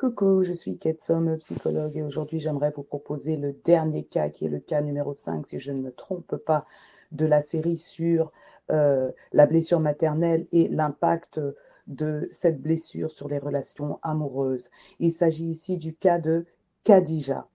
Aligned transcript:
Coucou, 0.00 0.44
je 0.44 0.54
suis 0.54 0.78
Ketsom, 0.78 1.36
psychologue, 1.36 1.94
et 1.94 2.02
aujourd'hui 2.02 2.40
j'aimerais 2.40 2.72
vous 2.74 2.82
proposer 2.82 3.36
le 3.36 3.52
dernier 3.52 4.02
cas 4.02 4.30
qui 4.30 4.46
est 4.46 4.48
le 4.48 4.58
cas 4.58 4.80
numéro 4.80 5.12
5, 5.12 5.46
si 5.46 5.60
je 5.60 5.72
ne 5.72 5.82
me 5.82 5.92
trompe 5.92 6.36
pas, 6.36 6.64
de 7.12 7.26
la 7.26 7.42
série 7.42 7.76
sur 7.76 8.32
euh, 8.70 9.12
la 9.34 9.44
blessure 9.44 9.78
maternelle 9.78 10.46
et 10.52 10.68
l'impact 10.68 11.38
de 11.86 12.30
cette 12.32 12.62
blessure 12.62 13.10
sur 13.10 13.28
les 13.28 13.36
relations 13.36 13.98
amoureuses. 14.02 14.70
Il 15.00 15.12
s'agit 15.12 15.44
ici 15.44 15.76
du 15.76 15.94
cas 15.94 16.18
de 16.18 16.46
Khadija. 16.84 17.46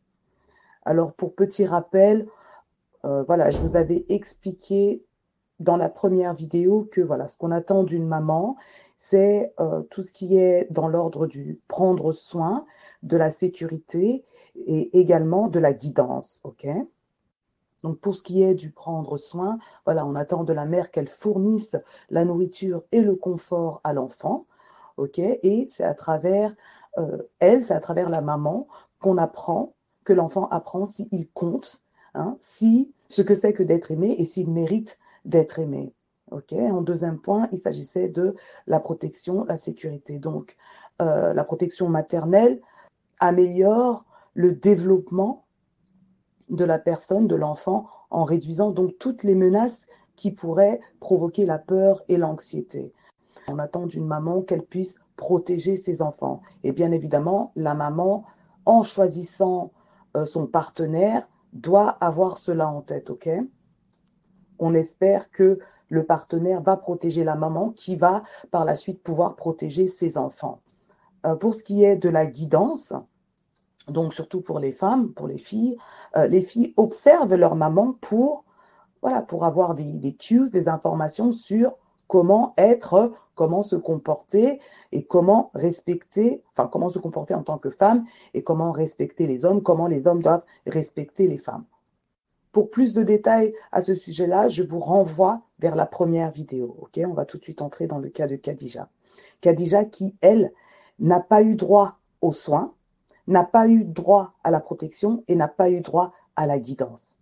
Alors 0.84 1.14
pour 1.14 1.34
petit 1.34 1.66
rappel, 1.66 2.28
euh, 3.06 3.24
voilà, 3.24 3.50
je 3.50 3.58
vous 3.58 3.76
avais 3.76 4.06
expliqué 4.08 5.04
dans 5.60 5.78
la 5.78 5.90
première 5.90 6.34
vidéo 6.34 6.88
que 6.92 7.02
voilà, 7.02 7.28
ce 7.28 7.38
qu'on 7.38 7.52
attend 7.52 7.84
d'une 7.84 8.08
maman, 8.08 8.58
c'est 8.98 9.54
euh, 9.60 9.82
tout 9.84 10.02
ce 10.02 10.12
qui 10.12 10.38
est 10.38 10.72
dans 10.72 10.88
l'ordre 10.88 11.28
du 11.28 11.60
prendre 11.68 12.12
soin, 12.12 12.66
de 13.04 13.18
la 13.18 13.32
sécurité 13.32 14.24
et 14.56 14.98
également 15.00 15.48
de 15.48 15.60
la 15.60 15.74
guidance, 15.74 16.40
ok? 16.44 16.68
Donc 17.84 18.00
pour 18.00 18.16
ce 18.16 18.24
qui 18.24 18.42
est 18.42 18.56
du 18.56 18.72
prendre 18.72 19.18
soin, 19.18 19.60
voilà, 19.86 20.06
on 20.06 20.16
attend 20.16 20.44
de 20.44 20.54
la 20.54 20.66
mère 20.66 20.90
qu'elle 20.90 21.08
fournisse 21.08 21.76
la 22.10 22.26
nourriture 22.26 22.84
et 22.92 23.02
le 23.02 23.16
confort 23.16 23.80
à 23.84 23.94
l'enfant, 23.94 24.48
ok? 24.98 25.20
Et 25.20 25.68
c'est 25.70 25.84
à 25.84 25.94
travers 25.94 26.56
euh, 26.98 27.22
elle, 27.40 27.64
c'est 27.64 27.74
à 27.74 27.80
travers 27.80 28.10
la 28.10 28.22
maman 28.22 28.68
qu'on 29.00 29.18
apprend, 29.18 29.74
que 30.04 30.14
l'enfant 30.14 30.48
apprend 30.50 30.86
s'il 30.86 31.30
compte, 31.34 31.84
hein, 32.14 32.38
si 32.40 32.92
ce 33.10 33.22
que 33.22 33.36
c'est 33.36 33.54
que 33.54 33.64
d'être 33.64 33.92
aimé 33.92 34.16
et 34.18 34.26
s'il 34.26 34.50
mérite 34.50 34.98
d'être 35.26 35.60
aimé. 35.60 35.94
En 36.32 36.82
deuxième 36.82 37.20
point, 37.20 37.48
il 37.52 37.60
s'agissait 37.60 38.08
de 38.08 38.36
la 38.68 38.80
protection, 38.80 39.46
la 39.46 39.58
sécurité. 39.58 40.20
Donc, 40.20 40.56
euh, 41.02 41.34
la 41.34 41.44
protection 41.44 41.88
maternelle 41.88 42.62
améliore 43.20 44.06
le 44.34 44.54
développement 44.54 45.46
de 46.50 46.66
la 46.66 46.80
personne, 46.80 47.28
de 47.28 47.36
l'enfant, 47.36 47.88
en 48.10 48.24
réduisant 48.24 48.72
donc 48.72 48.98
toutes 48.98 49.24
les 49.24 49.36
menaces 49.36 49.88
qui 50.16 50.32
pourraient 50.32 50.80
provoquer 51.00 51.46
la 51.46 51.60
peur 51.60 52.04
et 52.08 52.18
l'anxiété. 52.18 52.94
On 53.48 53.60
attend 53.60 53.86
d'une 53.86 54.06
maman 54.06 54.42
qu'elle 54.42 54.64
puisse 54.64 54.96
protéger 55.18 55.78
ses 55.78 56.02
enfants. 56.02 56.42
Et 56.64 56.72
bien 56.72 56.92
évidemment, 56.92 57.52
la 57.56 57.74
maman, 57.74 58.26
en 58.66 58.84
choisissant 58.84 59.72
euh, 60.16 60.26
son 60.26 60.48
partenaire, 60.48 61.28
doit 61.54 61.90
avoir 62.02 62.38
cela 62.38 62.68
en 62.68 62.82
tête, 62.82 63.10
On 64.60 64.74
espère 64.74 65.32
que 65.32 65.60
le 65.90 66.04
partenaire 66.04 66.62
va 66.62 66.78
protéger 66.78 67.24
la 67.24 67.36
maman 67.36 67.70
qui 67.70 67.96
va 67.96 68.24
par 68.52 68.66
la 68.66 68.76
suite 68.76 69.04
pouvoir 69.04 69.36
protéger 69.36 69.88
ses 69.88 70.18
enfants. 70.18 70.62
Euh, 71.26 71.36
pour 71.36 71.56
ce 71.56 71.64
qui 71.64 71.84
est 71.84 71.96
de 71.96 72.10
la 72.10 72.26
guidance, 72.26 72.94
donc 73.88 74.14
surtout 74.14 74.42
pour 74.42 74.60
les 74.60 74.72
femmes, 74.72 75.14
pour 75.14 75.28
les 75.28 75.38
filles, 75.38 75.78
euh, 76.18 76.28
les 76.28 76.42
filles 76.42 76.74
observent 76.78 77.36
leur 77.36 77.56
maman 77.56 77.96
pour, 78.02 78.44
avoir 79.42 79.76
des, 79.76 80.00
des 80.00 80.16
cues, 80.16 80.50
des 80.50 80.68
informations 80.68 81.32
sur 81.32 81.74
comment 82.08 82.54
être, 82.58 83.12
comment 83.36 83.62
se 83.62 83.76
comporter 83.76 84.60
et 84.92 85.06
comment 85.06 85.52
respecter, 85.54 86.44
enfin 86.54 86.68
comment 86.68 86.90
se 86.90 87.00
comporter 87.00 87.34
en 87.34 87.44
tant 87.44 87.58
que 87.58 87.70
femme 87.70 88.06
et 88.34 88.44
comment 88.44 88.72
respecter 88.72 89.28
les 89.28 89.46
hommes, 89.46 89.62
comment 89.62 89.88
les 89.88 90.08
hommes 90.08 90.22
doivent 90.22 90.46
respecter 90.66 91.28
les 91.28 91.38
femmes. 91.38 91.66
Pour 92.56 92.72
plus 92.72 92.94
de 92.94 93.04
détails 93.04 93.54
à 93.74 93.82
ce 93.82 93.94
sujet-là, 93.94 94.48
je 94.48 94.64
vous 94.64 94.80
renvoie 94.80 95.42
vers 95.60 95.76
la 95.76 95.86
première 95.86 96.32
vidéo. 96.32 96.78
Ok, 96.80 96.98
on 97.06 97.14
va 97.14 97.26
tout 97.26 97.38
de 97.38 97.44
suite 97.44 97.62
entrer 97.62 97.86
dans 97.86 98.00
le 98.00 98.08
cas 98.08 98.28
de 98.28 98.38
Khadija. 98.38 98.88
Khadija 99.42 99.84
qui, 99.84 100.16
elle, 100.22 100.54
n'a 100.98 101.20
pas 101.20 101.44
eu 101.44 101.56
droit 101.56 102.00
aux 102.22 102.32
soins, 102.32 102.74
n'a 103.28 103.44
pas 103.44 103.68
eu 103.68 103.84
droit 103.84 104.36
à 104.46 104.52
la 104.52 104.62
protection 104.62 105.22
et 105.28 105.36
n'a 105.36 105.50
pas 105.50 105.70
eu 105.70 105.82
droit 105.82 106.14
à 106.38 106.46
la 106.48 106.58
guidance. 106.58 107.20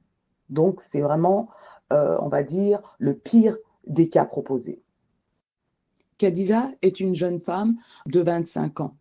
Donc 0.49 0.81
c'est 0.81 1.01
vraiment, 1.01 1.49
euh, 1.91 2.15
on 2.21 2.29
va 2.29 2.43
dire, 2.43 2.95
le 2.99 3.15
pire 3.15 3.57
des 3.87 4.09
cas 4.09 4.25
proposés. 4.25 4.83
Khadija 6.19 6.69
est 6.83 6.99
une 6.99 7.15
jeune 7.15 7.39
femme 7.39 7.77
de 8.05 8.19
25 8.19 8.81
ans. 8.81 8.97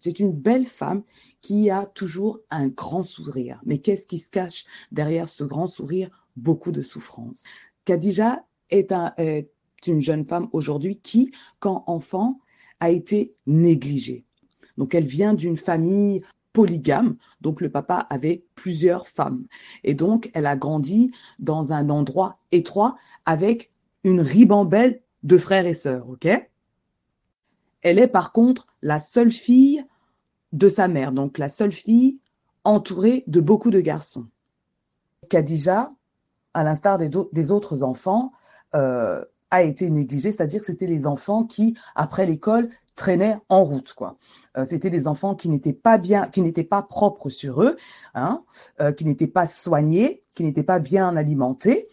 C'est 0.00 0.20
une 0.20 0.32
belle 0.32 0.64
femme 0.66 1.02
qui 1.40 1.70
a 1.70 1.86
toujours 1.86 2.40
un 2.50 2.68
grand 2.68 3.02
sourire. 3.02 3.60
Mais 3.64 3.78
qu'est-ce 3.78 4.06
qui 4.06 4.18
se 4.18 4.30
cache 4.30 4.64
derrière 4.92 5.28
ce 5.28 5.44
grand 5.44 5.66
sourire? 5.66 6.10
Beaucoup 6.36 6.72
de 6.72 6.82
souffrance. 6.82 7.44
Khadija 7.84 8.44
est, 8.70 8.92
est 9.16 9.50
une 9.86 10.00
jeune 10.00 10.24
femme 10.24 10.48
aujourd'hui 10.52 10.98
qui, 11.00 11.32
quand 11.58 11.84
enfant, 11.86 12.40
a 12.80 12.90
été 12.90 13.34
négligée. 13.46 14.24
Donc 14.76 14.94
elle 14.94 15.04
vient 15.04 15.34
d'une 15.34 15.56
famille 15.56 16.22
polygame, 16.52 17.16
donc 17.40 17.60
le 17.60 17.70
papa 17.70 18.06
avait 18.10 18.44
plusieurs 18.54 19.08
femmes. 19.08 19.46
Et 19.84 19.94
donc 19.94 20.30
elle 20.34 20.46
a 20.46 20.56
grandi 20.56 21.12
dans 21.38 21.72
un 21.72 21.90
endroit 21.90 22.38
étroit 22.52 22.96
avec 23.24 23.72
une 24.04 24.20
ribambelle 24.20 25.02
de 25.24 25.36
frères 25.36 25.66
et 25.66 25.74
sœurs, 25.74 26.08
ok? 26.08 26.28
Elle 27.82 27.98
est 27.98 28.08
par 28.08 28.32
contre 28.32 28.66
la 28.82 28.98
seule 28.98 29.30
fille 29.30 29.84
de 30.52 30.68
sa 30.68 30.88
mère, 30.88 31.12
donc 31.12 31.38
la 31.38 31.48
seule 31.48 31.72
fille 31.72 32.20
entourée 32.64 33.24
de 33.26 33.40
beaucoup 33.40 33.70
de 33.70 33.80
garçons. 33.80 34.26
Khadija, 35.28 35.92
à 36.54 36.64
l'instar 36.64 36.98
des, 36.98 37.50
autres 37.50 37.82
enfants, 37.82 38.32
euh, 38.74 39.24
a 39.50 39.62
été 39.62 39.90
négligée, 39.90 40.30
c'est-à-dire 40.30 40.60
que 40.60 40.66
c'était 40.66 40.86
les 40.86 41.06
enfants 41.06 41.44
qui, 41.44 41.76
après 41.94 42.26
l'école, 42.26 42.70
traînaient 42.94 43.38
en 43.48 43.62
route. 43.62 43.92
quoi. 43.94 44.16
Euh, 44.56 44.64
c'était 44.64 44.90
des 44.90 45.06
enfants 45.06 45.34
qui 45.34 45.48
n'étaient 45.48 45.72
pas 45.72 45.98
bien, 45.98 46.26
qui 46.26 46.42
n'étaient 46.42 46.64
pas 46.64 46.82
propres 46.82 47.30
sur 47.30 47.62
eux, 47.62 47.76
hein, 48.14 48.42
euh, 48.80 48.92
qui 48.92 49.04
n'étaient 49.04 49.28
pas 49.28 49.46
soignés, 49.46 50.22
qui 50.34 50.42
n'étaient 50.42 50.62
pas 50.62 50.80
bien 50.80 51.16
alimentés. 51.16 51.88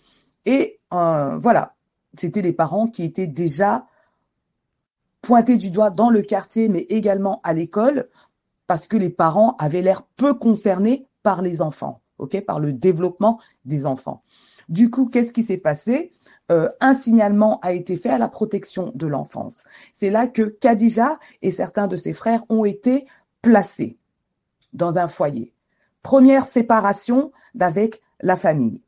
Et 0.45 0.79
voilà, 0.91 1.75
c'était 2.17 2.41
les 2.41 2.53
parents 2.53 2.87
qui 2.87 3.03
étaient 3.03 3.27
déjà 3.27 3.87
pointés 5.25 5.57
du 5.57 5.71
doigt 5.71 5.89
dans 5.89 6.11
le 6.11 6.21
quartier, 6.21 6.69
mais 6.69 6.81
également 6.81 7.41
à 7.43 7.53
l'école, 7.53 8.07
parce 8.67 8.87
que 8.87 8.95
les 8.95 9.09
parents 9.09 9.55
avaient 9.57 9.81
l'air 9.81 10.03
peu 10.15 10.35
concernés 10.35 11.07
par 11.23 11.41
les 11.41 11.61
enfants, 11.61 12.01
par 12.45 12.59
le 12.59 12.71
développement 12.71 13.39
des 13.65 13.85
enfants. 13.85 14.23
Du 14.69 14.89
coup, 14.89 15.07
qu'est-ce 15.07 15.33
qui 15.33 15.43
s'est 15.43 15.57
passé? 15.57 16.11
Euh, 16.51 16.69
Un 16.79 16.93
signalement 16.93 17.59
a 17.61 17.73
été 17.73 17.97
fait 17.97 18.09
à 18.09 18.19
la 18.19 18.29
protection 18.29 18.91
de 18.93 19.07
l'enfance. 19.07 19.63
C'est 19.93 20.11
là 20.11 20.27
que 20.27 20.43
Khadija 20.43 21.19
et 21.41 21.51
certains 21.51 21.87
de 21.87 21.95
ses 21.95 22.13
frères 22.13 22.43
ont 22.49 22.65
été 22.65 23.07
placés 23.41 23.97
dans 24.73 24.97
un 24.97 25.07
foyer. 25.07 25.53
Première 26.03 26.45
séparation 26.45 27.31
d'avec 27.55 28.01
la 28.21 28.37
famille. 28.37 28.85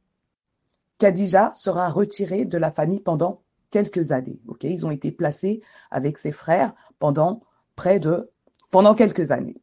Khadija 0.99 1.51
sera 1.55 1.89
retirée 1.89 2.45
de 2.45 2.57
la 2.57 2.71
famille 2.71 2.99
pendant 2.99 3.41
quelques 3.71 4.11
années. 4.11 4.39
Ok, 4.47 4.63
ils 4.63 4.85
ont 4.85 4.91
été 4.91 5.11
placés 5.11 5.61
avec 5.91 6.17
ses 6.17 6.31
frères 6.31 6.73
pendant 6.99 7.41
près 7.75 7.99
de 7.99 8.31
pendant 8.69 8.95
quelques 8.95 9.31
années 9.31 9.61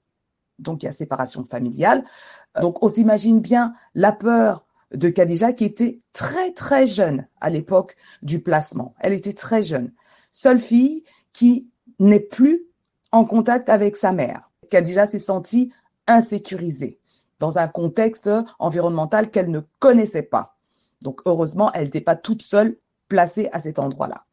donc 0.58 0.82
il 0.82 0.86
y 0.86 0.88
a 0.88 0.92
séparation 0.92 1.44
familiale. 1.44 2.04
Donc 2.60 2.82
on 2.82 2.88
s'imagine 2.88 3.40
bien 3.40 3.74
la 3.94 4.12
peur 4.12 4.64
de 4.92 5.08
Khadija 5.08 5.52
qui 5.52 5.64
était 5.64 6.00
très 6.12 6.52
très 6.52 6.86
jeune 6.86 7.26
à 7.40 7.50
l'époque 7.50 7.96
du 8.22 8.40
placement. 8.40 8.94
Elle 9.00 9.12
était 9.12 9.32
très 9.32 9.62
jeune. 9.62 9.92
Seule 10.32 10.60
fille 10.60 11.04
qui 11.32 11.70
n'est 11.98 12.20
plus 12.20 12.62
en 13.12 13.24
contact 13.24 13.68
avec 13.68 13.96
sa 13.96 14.12
mère. 14.12 14.50
Khadija 14.70 15.06
s'est 15.06 15.18
sentie 15.18 15.72
insécurisée 16.06 16.98
dans 17.40 17.58
un 17.58 17.68
contexte 17.68 18.30
environnemental 18.58 19.30
qu'elle 19.30 19.50
ne 19.50 19.60
connaissait 19.78 20.22
pas. 20.22 20.56
Donc 21.02 21.20
heureusement, 21.26 21.72
elle 21.72 21.84
n'était 21.84 22.00
pas 22.00 22.16
toute 22.16 22.42
seule 22.42 22.78
placée 23.08 23.48
à 23.52 23.60
cet 23.60 23.78
endroit-là. 23.78 24.24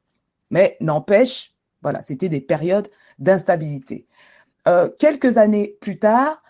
Mais 0.50 0.78
n'empêche, 0.82 1.54
voilà, 1.82 2.02
c'était 2.02 2.30
des 2.30 2.42
périodes 2.42 2.90
d'instabilité. 3.20 4.08
Euh, 4.68 4.90
quelques 5.00 5.38
années 5.38 5.78
plus 5.82 5.98
tard, 6.00 6.42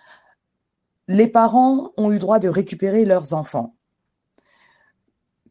les 1.08 1.28
parents 1.28 1.92
ont 1.98 2.12
eu 2.12 2.20
droit 2.20 2.40
de 2.40 2.50
récupérer 2.50 3.06
leurs 3.06 3.34
enfants. 3.34 3.76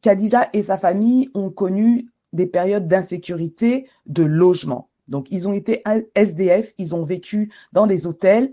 Khadija 0.02 0.48
et 0.52 0.62
sa 0.62 0.76
famille 0.76 1.30
ont 1.34 1.50
connu 1.50 2.08
des 2.32 2.46
périodes 2.46 2.88
d'insécurité 2.88 3.88
de 4.06 4.22
logement. 4.22 4.88
Donc, 5.08 5.30
ils 5.30 5.48
ont 5.48 5.52
été 5.52 5.82
SDF, 6.14 6.72
ils 6.78 6.94
ont 6.94 7.02
vécu 7.02 7.52
dans 7.72 7.86
des 7.86 8.06
hôtels. 8.06 8.52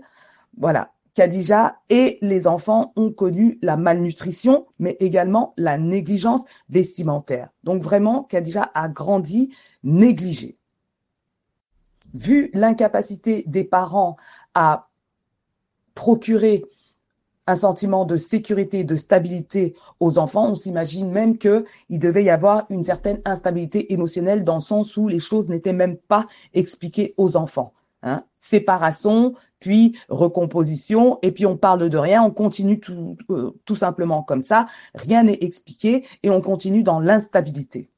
Voilà. 0.56 0.92
Khadija 1.18 1.80
et 1.90 2.18
les 2.22 2.46
enfants 2.46 2.92
ont 2.94 3.10
connu 3.10 3.58
la 3.60 3.76
malnutrition, 3.76 4.68
mais 4.78 4.96
également 5.00 5.52
la 5.56 5.76
négligence 5.76 6.42
vestimentaire. 6.68 7.48
Donc, 7.64 7.82
vraiment, 7.82 8.22
Khadija 8.22 8.70
a 8.72 8.88
grandi 8.88 9.52
négligée 9.82 10.58
vu 12.14 12.50
l'incapacité 12.54 13.42
des 13.46 13.64
parents 13.64 14.16
à 14.54 14.88
procurer 15.94 16.64
un 17.48 17.56
sentiment 17.56 18.04
de 18.04 18.16
sécurité, 18.16 18.84
de 18.84 18.94
stabilité 18.94 19.74
aux 19.98 20.18
enfants, 20.18 20.50
on 20.50 20.54
s'imagine 20.54 21.10
même 21.10 21.36
qu'il 21.36 21.64
devait 21.98 22.24
y 22.24 22.30
avoir 22.30 22.66
une 22.70 22.84
certaine 22.84 23.20
instabilité 23.24 23.92
émotionnelle 23.92 24.44
dans 24.44 24.56
le 24.56 24.60
sens 24.60 24.96
où 24.96 25.08
les 25.08 25.18
choses 25.18 25.48
n'étaient 25.48 25.72
même 25.72 25.96
pas 25.96 26.26
expliquées 26.54 27.14
aux 27.16 27.36
enfants. 27.36 27.72
Hein. 28.02 28.22
Séparation, 28.38 29.34
puis 29.60 29.96
recomposition, 30.08 31.18
et 31.22 31.32
puis 31.32 31.46
on 31.46 31.56
parle 31.56 31.88
de 31.88 31.98
rien, 31.98 32.22
on 32.22 32.30
continue 32.30 32.80
tout, 32.80 33.16
euh, 33.30 33.50
tout 33.64 33.76
simplement 33.76 34.22
comme 34.22 34.42
ça, 34.42 34.66
rien 34.94 35.24
n'est 35.24 35.38
expliqué, 35.40 36.04
et 36.22 36.30
on 36.30 36.40
continue 36.40 36.82
dans 36.82 37.00
l'instabilité. 37.00 37.90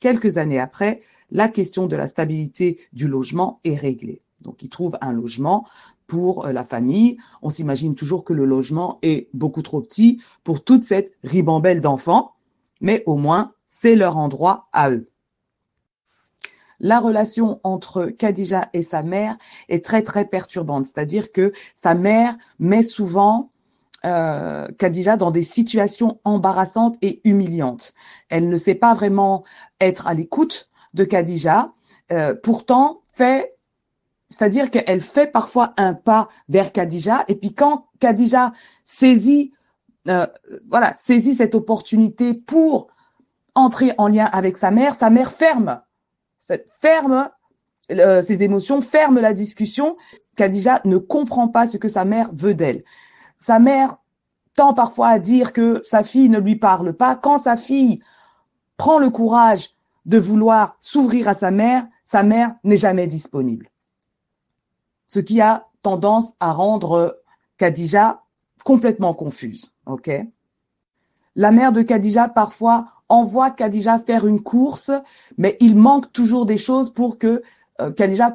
Quelques 0.00 0.38
années 0.38 0.60
après, 0.60 1.02
la 1.30 1.48
question 1.48 1.86
de 1.86 1.96
la 1.96 2.06
stabilité 2.06 2.78
du 2.92 3.08
logement 3.08 3.60
est 3.64 3.74
réglée. 3.74 4.22
Donc, 4.42 4.62
ils 4.62 4.68
trouvent 4.68 4.96
un 5.00 5.12
logement 5.12 5.66
pour 6.06 6.46
euh, 6.46 6.52
la 6.52 6.64
famille. 6.64 7.18
On 7.42 7.50
s'imagine 7.50 7.94
toujours 7.94 8.24
que 8.24 8.32
le 8.32 8.44
logement 8.44 8.98
est 9.02 9.28
beaucoup 9.34 9.62
trop 9.62 9.80
petit 9.80 10.20
pour 10.44 10.64
toute 10.64 10.84
cette 10.84 11.12
ribambelle 11.22 11.80
d'enfants, 11.80 12.34
mais 12.80 13.02
au 13.06 13.16
moins, 13.16 13.52
c'est 13.66 13.96
leur 13.96 14.16
endroit 14.16 14.68
à 14.72 14.90
eux. 14.90 15.08
La 16.80 17.00
relation 17.00 17.60
entre 17.64 18.06
Khadija 18.06 18.68
et 18.72 18.82
sa 18.82 19.02
mère 19.02 19.36
est 19.68 19.84
très 19.84 20.02
très 20.02 20.24
perturbante, 20.24 20.84
c'est-à-dire 20.84 21.32
que 21.32 21.52
sa 21.74 21.94
mère 21.94 22.36
met 22.58 22.82
souvent 22.82 23.50
euh, 24.04 24.68
dans 25.18 25.30
des 25.32 25.42
situations 25.42 26.20
embarrassantes 26.24 26.96
et 27.02 27.20
humiliantes. 27.24 27.94
Elle 28.28 28.48
ne 28.48 28.56
sait 28.56 28.76
pas 28.76 28.94
vraiment 28.94 29.44
être 29.80 30.06
à 30.06 30.14
l'écoute 30.14 30.70
de 30.94 31.04
Khadija, 31.04 31.72
euh, 32.12 32.34
pourtant 32.40 33.00
fait 33.12 33.58
c'est-à-dire 34.30 34.70
qu'elle 34.70 35.00
fait 35.00 35.26
parfois 35.26 35.72
un 35.76 35.94
pas 35.94 36.28
vers 36.48 36.72
Khadija, 36.72 37.24
et 37.28 37.34
puis 37.36 37.54
quand 37.54 37.86
Khadija 37.98 38.52
saisit, 38.84 39.52
euh, 40.08 40.26
voilà, 40.68 40.94
saisit 40.96 41.34
cette 41.34 41.54
opportunité 41.54 42.34
pour 42.34 42.88
entrer 43.54 43.92
en 43.96 44.06
lien 44.06 44.26
avec 44.26 44.56
sa 44.56 44.70
mère, 44.70 44.94
sa 44.94 45.10
mère 45.10 45.32
ferme, 45.32 45.80
ferme 46.80 47.30
euh, 47.90 48.22
ses 48.22 48.42
émotions, 48.42 48.80
ferme 48.80 49.20
la 49.20 49.32
discussion. 49.32 49.96
Khadija 50.36 50.80
ne 50.84 50.98
comprend 50.98 51.48
pas 51.48 51.66
ce 51.68 51.76
que 51.76 51.88
sa 51.88 52.04
mère 52.04 52.30
veut 52.32 52.54
d'elle. 52.54 52.84
Sa 53.36 53.58
mère 53.58 53.96
tend 54.54 54.74
parfois 54.74 55.08
à 55.08 55.18
dire 55.18 55.52
que 55.52 55.82
sa 55.84 56.02
fille 56.02 56.28
ne 56.28 56.38
lui 56.38 56.56
parle 56.56 56.92
pas. 56.92 57.16
Quand 57.16 57.38
sa 57.38 57.56
fille 57.56 58.02
prend 58.76 58.98
le 58.98 59.10
courage 59.10 59.70
de 60.06 60.18
vouloir 60.18 60.76
s'ouvrir 60.80 61.28
à 61.28 61.34
sa 61.34 61.50
mère, 61.50 61.86
sa 62.04 62.22
mère 62.22 62.54
n'est 62.64 62.76
jamais 62.76 63.06
disponible 63.06 63.68
ce 65.08 65.20
qui 65.20 65.40
a 65.40 65.66
tendance 65.82 66.34
à 66.38 66.52
rendre 66.52 67.20
Khadija 67.56 68.22
complètement 68.64 69.14
confuse. 69.14 69.72
Ok? 69.86 70.10
La 71.34 71.50
mère 71.50 71.72
de 71.72 71.82
Khadija 71.82 72.28
parfois 72.28 72.86
envoie 73.08 73.50
Khadija 73.50 73.98
faire 73.98 74.26
une 74.26 74.40
course, 74.40 74.90
mais 75.36 75.56
il 75.60 75.76
manque 75.76 76.12
toujours 76.12 76.46
des 76.46 76.58
choses 76.58 76.92
pour 76.92 77.18
que 77.18 77.42
euh, 77.80 77.90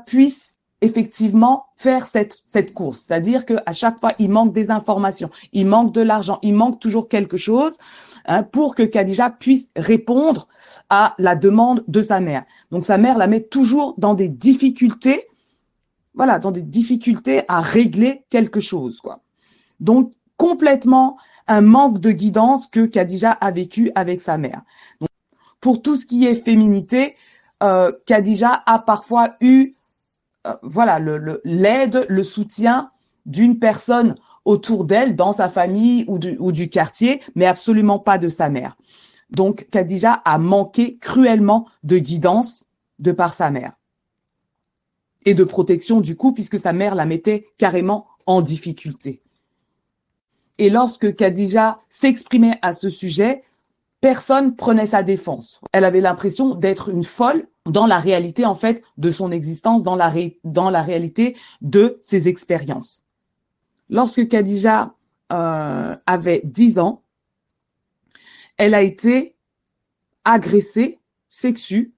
puisse 0.06 0.58
effectivement 0.82 1.66
faire 1.78 2.06
cette, 2.06 2.40
cette 2.46 2.74
course. 2.74 3.04
C'est-à-dire 3.06 3.46
qu'à 3.46 3.72
chaque 3.72 4.00
fois, 4.00 4.14
il 4.20 4.30
manque 4.30 4.54
des 4.54 4.70
informations, 4.70 5.30
il 5.54 5.68
manque 5.68 5.94
de 5.94 6.02
l'argent, 6.02 6.40
il 6.42 6.54
manque 6.54 6.80
toujours 6.80 7.08
quelque 7.08 7.38
chose 7.38 7.78
hein, 8.26 8.44
pour 8.44 8.76
que 8.76 8.84
Khadija 8.84 9.30
puisse 9.30 9.70
répondre 9.76 10.48
à 10.90 11.16
la 11.18 11.36
demande 11.36 11.84
de 11.88 12.02
sa 12.02 12.20
mère. 12.20 12.44
Donc 12.72 12.86
sa 12.86 12.98
mère 12.98 13.18
la 13.18 13.28
met 13.28 13.42
toujours 13.42 13.96
dans 13.98 14.14
des 14.14 14.28
difficultés 14.28 15.28
voilà, 16.14 16.40
dans 16.40 16.52
des 16.52 16.62
difficultés 16.62 17.44
à 17.48 17.62
régler 17.62 18.24
quelque 18.30 18.60
chose, 18.60 19.02
quoi. 19.02 19.22
Donc, 19.80 20.14
complètement 20.38 21.18
un 21.48 21.62
manque 21.62 22.00
de 22.00 22.12
guidance 22.12 22.68
que 22.68 22.86
Khadija 22.86 23.32
a 23.32 23.52
vécu 23.52 23.92
avec 23.96 24.22
sa 24.22 24.38
mère. 24.38 24.62
Pour 25.60 25.82
tout 25.82 25.96
ce 25.96 26.06
qui 26.06 26.26
est 26.26 26.36
féminité, 26.36 27.16
euh, 27.62 27.92
Khadija 28.06 28.64
a 28.66 28.80
parfois 28.80 29.36
eu, 29.42 29.76
euh, 30.48 30.56
voilà, 30.62 31.00
l'aide, 31.44 32.06
le, 32.10 32.24
soutien 32.24 32.92
d'une 33.26 33.60
personne 33.60 34.16
autour 34.46 34.84
d'elle, 34.86 35.16
dans 35.16 35.32
sa 35.32 35.50
famille 35.50 36.06
ou 36.08 36.20
du, 36.20 36.36
ou 36.40 36.52
du 36.52 36.70
quartier, 36.70 37.22
mais 37.36 37.46
absolument 37.46 38.00
pas 38.00 38.18
de 38.18 38.28
sa 38.28 38.50
mère. 38.50 38.76
Donc, 39.30 39.68
Khadija 39.72 40.22
a 40.26 40.38
manqué 40.38 40.98
cruellement 40.98 41.68
de 41.84 41.98
guidance 41.98 42.66
de 43.00 43.12
par 43.12 43.34
sa 43.34 43.50
mère 43.50 43.74
et 45.26 45.34
de 45.34 45.44
protection 45.44 46.02
du 46.02 46.16
coup, 46.16 46.34
puisque 46.34 46.60
sa 46.60 46.74
mère 46.74 46.96
la 46.96 47.06
mettait 47.06 47.48
carrément 47.58 48.08
en 48.26 48.42
difficulté. 48.42 49.23
Et 50.60 50.70
lorsque 50.70 51.16
Khadija 51.16 51.80
s'exprimait 51.90 52.60
à 52.62 52.74
ce 52.74 52.90
sujet, 52.90 53.44
personne 54.02 54.56
prenait 54.56 54.88
sa 54.88 55.02
défense. 55.02 55.62
Elle 55.72 55.86
avait 55.86 56.02
l'impression 56.02 56.56
d'être 56.56 56.90
une 56.90 57.04
folle 57.04 57.48
dans 57.66 57.88
la 57.88 58.00
réalité, 58.00 58.46
en 58.46 58.56
fait, 58.56 58.84
de 58.98 59.10
son 59.10 59.32
existence, 59.32 59.84
dans 59.84 59.96
la, 59.96 60.10
réalité 60.82 61.38
de 61.62 62.00
ses 62.02 62.28
expériences. 62.28 63.02
Lorsque 63.90 64.28
Khadija 64.28 64.94
euh, 65.32 65.96
avait 66.06 66.42
10 66.44 66.80
ans, 66.80 67.02
elle 68.58 68.74
a 68.74 68.82
été 68.82 69.36
agressée, 70.26 71.00
sexue, 71.30 71.94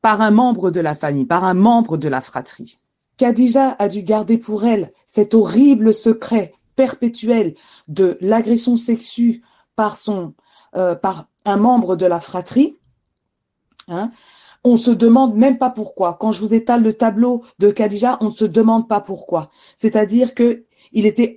par 0.00 0.20
un 0.20 0.30
membre 0.30 0.70
de 0.70 0.80
la 0.80 0.94
famille, 0.94 1.24
par 1.24 1.44
un 1.44 1.54
membre 1.54 1.96
de 1.96 2.08
la 2.08 2.20
fratrie. 2.20 2.78
Khadija 3.16 3.74
a 3.78 3.88
dû 3.88 4.02
garder 4.02 4.38
pour 4.38 4.64
elle 4.64 4.92
cet 5.06 5.34
horrible 5.34 5.92
secret 5.92 6.54
perpétuel 6.78 7.54
de 7.88 8.16
l'agression 8.20 8.76
sexuelle 8.76 9.40
par 9.74 9.96
son 9.96 10.34
euh, 10.76 10.94
par 10.94 11.26
un 11.44 11.56
membre 11.56 11.96
de 11.96 12.06
la 12.06 12.20
fratrie. 12.20 12.78
Hein. 13.88 14.12
On 14.62 14.76
se 14.76 14.92
demande 14.92 15.34
même 15.34 15.58
pas 15.58 15.70
pourquoi. 15.70 16.14
Quand 16.20 16.30
je 16.30 16.40
vous 16.40 16.54
étale 16.54 16.84
le 16.84 16.92
tableau 16.92 17.42
de 17.58 17.70
Khadija, 17.72 18.18
on 18.20 18.26
ne 18.26 18.30
se 18.30 18.44
demande 18.44 18.86
pas 18.86 19.00
pourquoi. 19.00 19.50
C'est-à-dire 19.76 20.34
que 20.34 20.66
il 20.92 21.04
était 21.04 21.36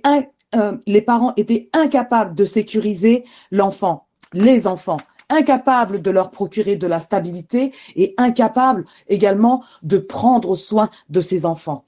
euh, 0.54 0.78
les 0.86 1.02
parents 1.02 1.32
étaient 1.36 1.70
incapables 1.72 2.36
de 2.36 2.44
sécuriser 2.44 3.24
l'enfant, 3.50 4.06
les 4.32 4.68
enfants 4.68 4.98
incapable 5.28 6.02
de 6.02 6.10
leur 6.10 6.30
procurer 6.30 6.76
de 6.76 6.86
la 6.86 7.00
stabilité 7.00 7.72
et 7.96 8.12
incapable 8.18 8.84
également 9.08 9.64
de 9.82 9.96
prendre 9.96 10.54
soin 10.56 10.90
de 11.08 11.22
ses 11.22 11.46
enfants. 11.46 11.86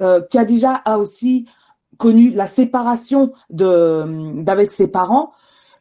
Euh, 0.00 0.22
Khadija 0.30 0.80
a 0.86 0.96
aussi 0.96 1.46
connu 1.98 2.30
la 2.30 2.46
séparation 2.46 3.32
de 3.50 4.42
d'avec 4.42 4.70
ses 4.70 4.88
parents. 4.88 5.32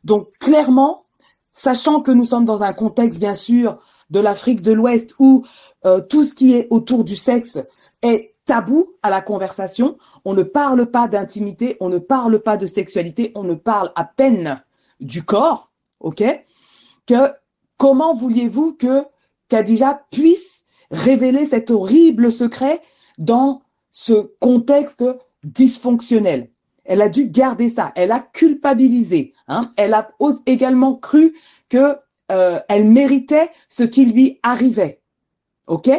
Donc 0.04 0.30
clairement, 0.40 1.06
sachant 1.52 2.02
que 2.02 2.12
nous 2.12 2.26
sommes 2.26 2.46
dans 2.46 2.64
un 2.64 2.74
contexte 2.74 3.20
bien 3.20 3.34
sûr 3.34 3.78
de 4.10 4.20
l'Afrique 4.20 4.62
de 4.62 4.72
l'Ouest 4.72 5.16
où 5.20 5.46
euh, 5.86 6.02
tout 6.02 6.24
ce 6.24 6.34
qui 6.34 6.54
est 6.54 6.68
autour 6.70 7.04
du 7.04 7.16
sexe 7.16 7.60
est 8.02 8.36
tabou 8.46 8.94
à 9.04 9.10
la 9.10 9.22
conversation, 9.22 9.98
on 10.26 10.34
ne 10.34 10.44
parle 10.44 10.88
pas 10.88 11.08
d'intimité, 11.08 11.78
on 11.80 11.90
ne 11.90 12.00
parle 12.00 12.40
pas 12.40 12.58
de 12.58 12.68
sexualité, 12.68 13.32
on 13.36 13.44
ne 13.44 13.54
parle 13.54 13.92
à 13.96 14.04
peine 14.04 14.64
du 15.00 15.24
corps, 15.24 15.72
ok? 16.00 16.24
Que 17.06 17.32
comment 17.78 18.14
vouliez-vous 18.14 18.74
que 18.74 19.04
Khadija 19.48 20.06
puisse 20.12 20.66
révéler 20.92 21.46
cet 21.46 21.72
horrible 21.72 22.32
secret 22.32 22.82
dans 23.18 23.62
ce 23.92 24.34
contexte 24.40 25.04
dysfonctionnel. 25.44 26.50
Elle 26.86 27.02
a 27.02 27.10
dû 27.10 27.30
garder 27.30 27.70
ça. 27.70 27.92
Elle 27.96 28.12
a 28.12 28.20
culpabilisé. 28.20 29.34
Hein. 29.48 29.72
Elle 29.78 29.94
a 29.94 30.10
également 30.46 30.96
cru 30.96 31.34
que 31.70 31.98
euh, 32.32 32.60
elle 32.70 32.86
méritait 32.86 33.50
ce 33.68 33.84
qui 33.84 34.06
lui 34.06 34.40
arrivait. 34.44 35.02
Ok? 35.68 35.90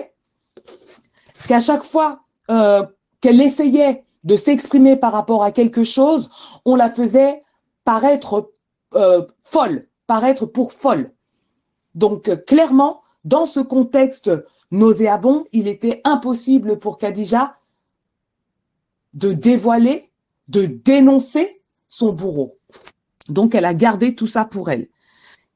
Qu'à 1.49 1.61
chaque 1.61 1.85
fois 1.85 2.21
euh, 2.51 2.85
qu'elle 3.21 3.41
essayait 3.41 4.05
de 4.25 4.37
s'exprimer 4.37 4.97
par 4.97 5.13
rapport 5.13 5.43
à 5.43 5.53
quelque 5.53 5.85
chose, 5.85 6.31
on 6.65 6.77
la 6.77 6.91
faisait 6.91 7.41
paraître 7.85 8.53
euh, 8.95 9.27
folle, 9.43 9.89
paraître 10.07 10.47
pour 10.47 10.73
folle. 10.73 11.13
Donc 11.95 12.45
clairement, 12.47 13.03
dans 13.25 13.47
ce 13.47 13.61
contexte 13.61 14.31
nauséabond, 14.71 15.45
il 15.53 15.69
était 15.69 16.01
impossible 16.05 16.79
pour 16.79 16.99
Khadija 16.99 17.57
de 19.15 19.33
dévoiler, 19.33 20.11
de 20.49 20.67
dénoncer 20.67 21.63
son 21.89 22.13
bourreau. 22.13 22.59
Donc 23.29 23.55
elle 23.55 23.65
a 23.65 23.75
gardé 23.75 24.15
tout 24.15 24.27
ça 24.27 24.45
pour 24.45 24.71
elle. 24.71 24.89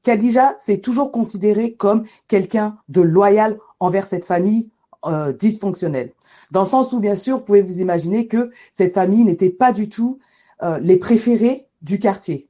Khadija 0.02 0.54
s'est 0.60 0.78
toujours 0.78 1.10
considérée 1.10 1.74
comme 1.74 2.04
quelqu'un 2.28 2.78
de 2.88 3.00
loyal 3.00 3.58
envers 3.80 4.06
cette 4.06 4.24
famille 4.24 4.70
euh, 5.04 5.32
dysfonctionnelle. 5.32 6.12
Dans 6.52 6.62
le 6.62 6.68
sens 6.68 6.92
où, 6.92 7.00
bien 7.00 7.16
sûr, 7.16 7.38
vous 7.38 7.44
pouvez 7.44 7.62
vous 7.62 7.80
imaginer 7.80 8.28
que 8.28 8.50
cette 8.72 8.94
famille 8.94 9.24
n'était 9.24 9.50
pas 9.50 9.72
du 9.72 9.88
tout 9.88 10.20
euh, 10.62 10.78
les 10.78 10.96
préférés 10.96 11.66
du 11.82 11.98
quartier 11.98 12.48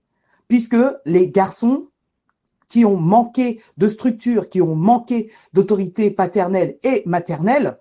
puisque 0.49 0.77
les 1.05 1.31
garçons 1.31 1.89
qui 2.69 2.85
ont 2.85 2.97
manqué 2.97 3.61
de 3.77 3.89
structure, 3.89 4.49
qui 4.49 4.61
ont 4.61 4.75
manqué 4.75 5.31
d'autorité 5.53 6.11
paternelle 6.11 6.79
et 6.83 7.03
maternelle, 7.07 7.79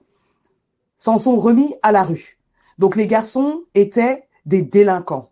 s'en 0.98 1.18
sont 1.18 1.38
remis 1.38 1.74
à 1.82 1.92
la 1.92 2.04
rue. 2.04 2.35
Donc 2.78 2.96
les 2.96 3.08
garçons 3.08 3.62
étaient 3.74 4.28
des 4.46 4.62
délinquants. 4.62 5.32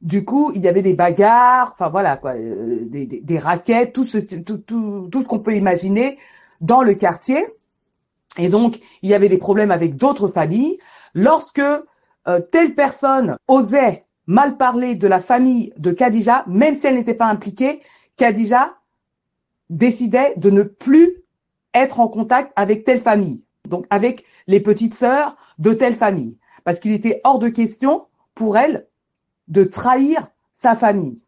Du 0.00 0.24
coup, 0.24 0.52
il 0.54 0.60
y 0.60 0.68
avait 0.68 0.82
des 0.82 0.92
bagarres, 0.92 1.74
euh, 1.80 2.84
des, 2.84 3.38
raquettes, 3.38 3.94
tout 3.94 4.04
ce, 4.04 4.18
tout, 4.18 4.58
tout, 4.58 5.08
tout 5.10 5.22
ce 5.22 5.28
qu'on 5.28 5.38
peut 5.38 5.56
imaginer 5.56 6.18
dans 6.60 6.82
le 6.82 6.94
quartier. 6.94 7.42
Et 8.36 8.48
donc, 8.48 8.80
il 9.02 9.08
y 9.08 9.14
avait 9.14 9.30
des 9.30 9.38
problèmes 9.38 9.70
avec 9.70 9.96
d'autres 9.96 10.28
familles. 10.28 10.78
Lorsque 11.14 11.58
euh, 11.60 12.40
telle 12.52 12.74
personne 12.74 13.36
osait 13.48 14.04
mal 14.26 14.56
parler 14.56 14.94
de 14.94 15.06
la 15.06 15.20
famille 15.20 15.72
de 15.78 15.92
Khadija, 15.92 16.44
même 16.48 16.74
si 16.74 16.86
elle 16.86 16.96
n'était 16.96 17.14
pas 17.14 17.26
impliquée, 17.26 17.80
Khadija 18.16 18.74
décidait 19.70 20.34
de 20.36 20.50
ne 20.50 20.62
plus 20.62 21.22
être 21.72 22.00
en 22.00 22.08
contact 22.08 22.52
avec 22.56 22.84
telle 22.84 23.00
famille, 23.00 23.42
donc 23.68 23.86
avec 23.90 24.24
les 24.46 24.60
petites 24.60 24.94
sœurs 24.94 25.36
de 25.58 25.72
telle 25.72 25.96
famille, 25.96 26.38
parce 26.64 26.80
qu'il 26.80 26.92
était 26.92 27.20
hors 27.24 27.38
de 27.38 27.48
question 27.48 28.06
pour 28.34 28.56
elle 28.56 28.88
de 29.48 29.64
trahir 29.64 30.28
sa 30.52 30.74
famille. 30.74 31.20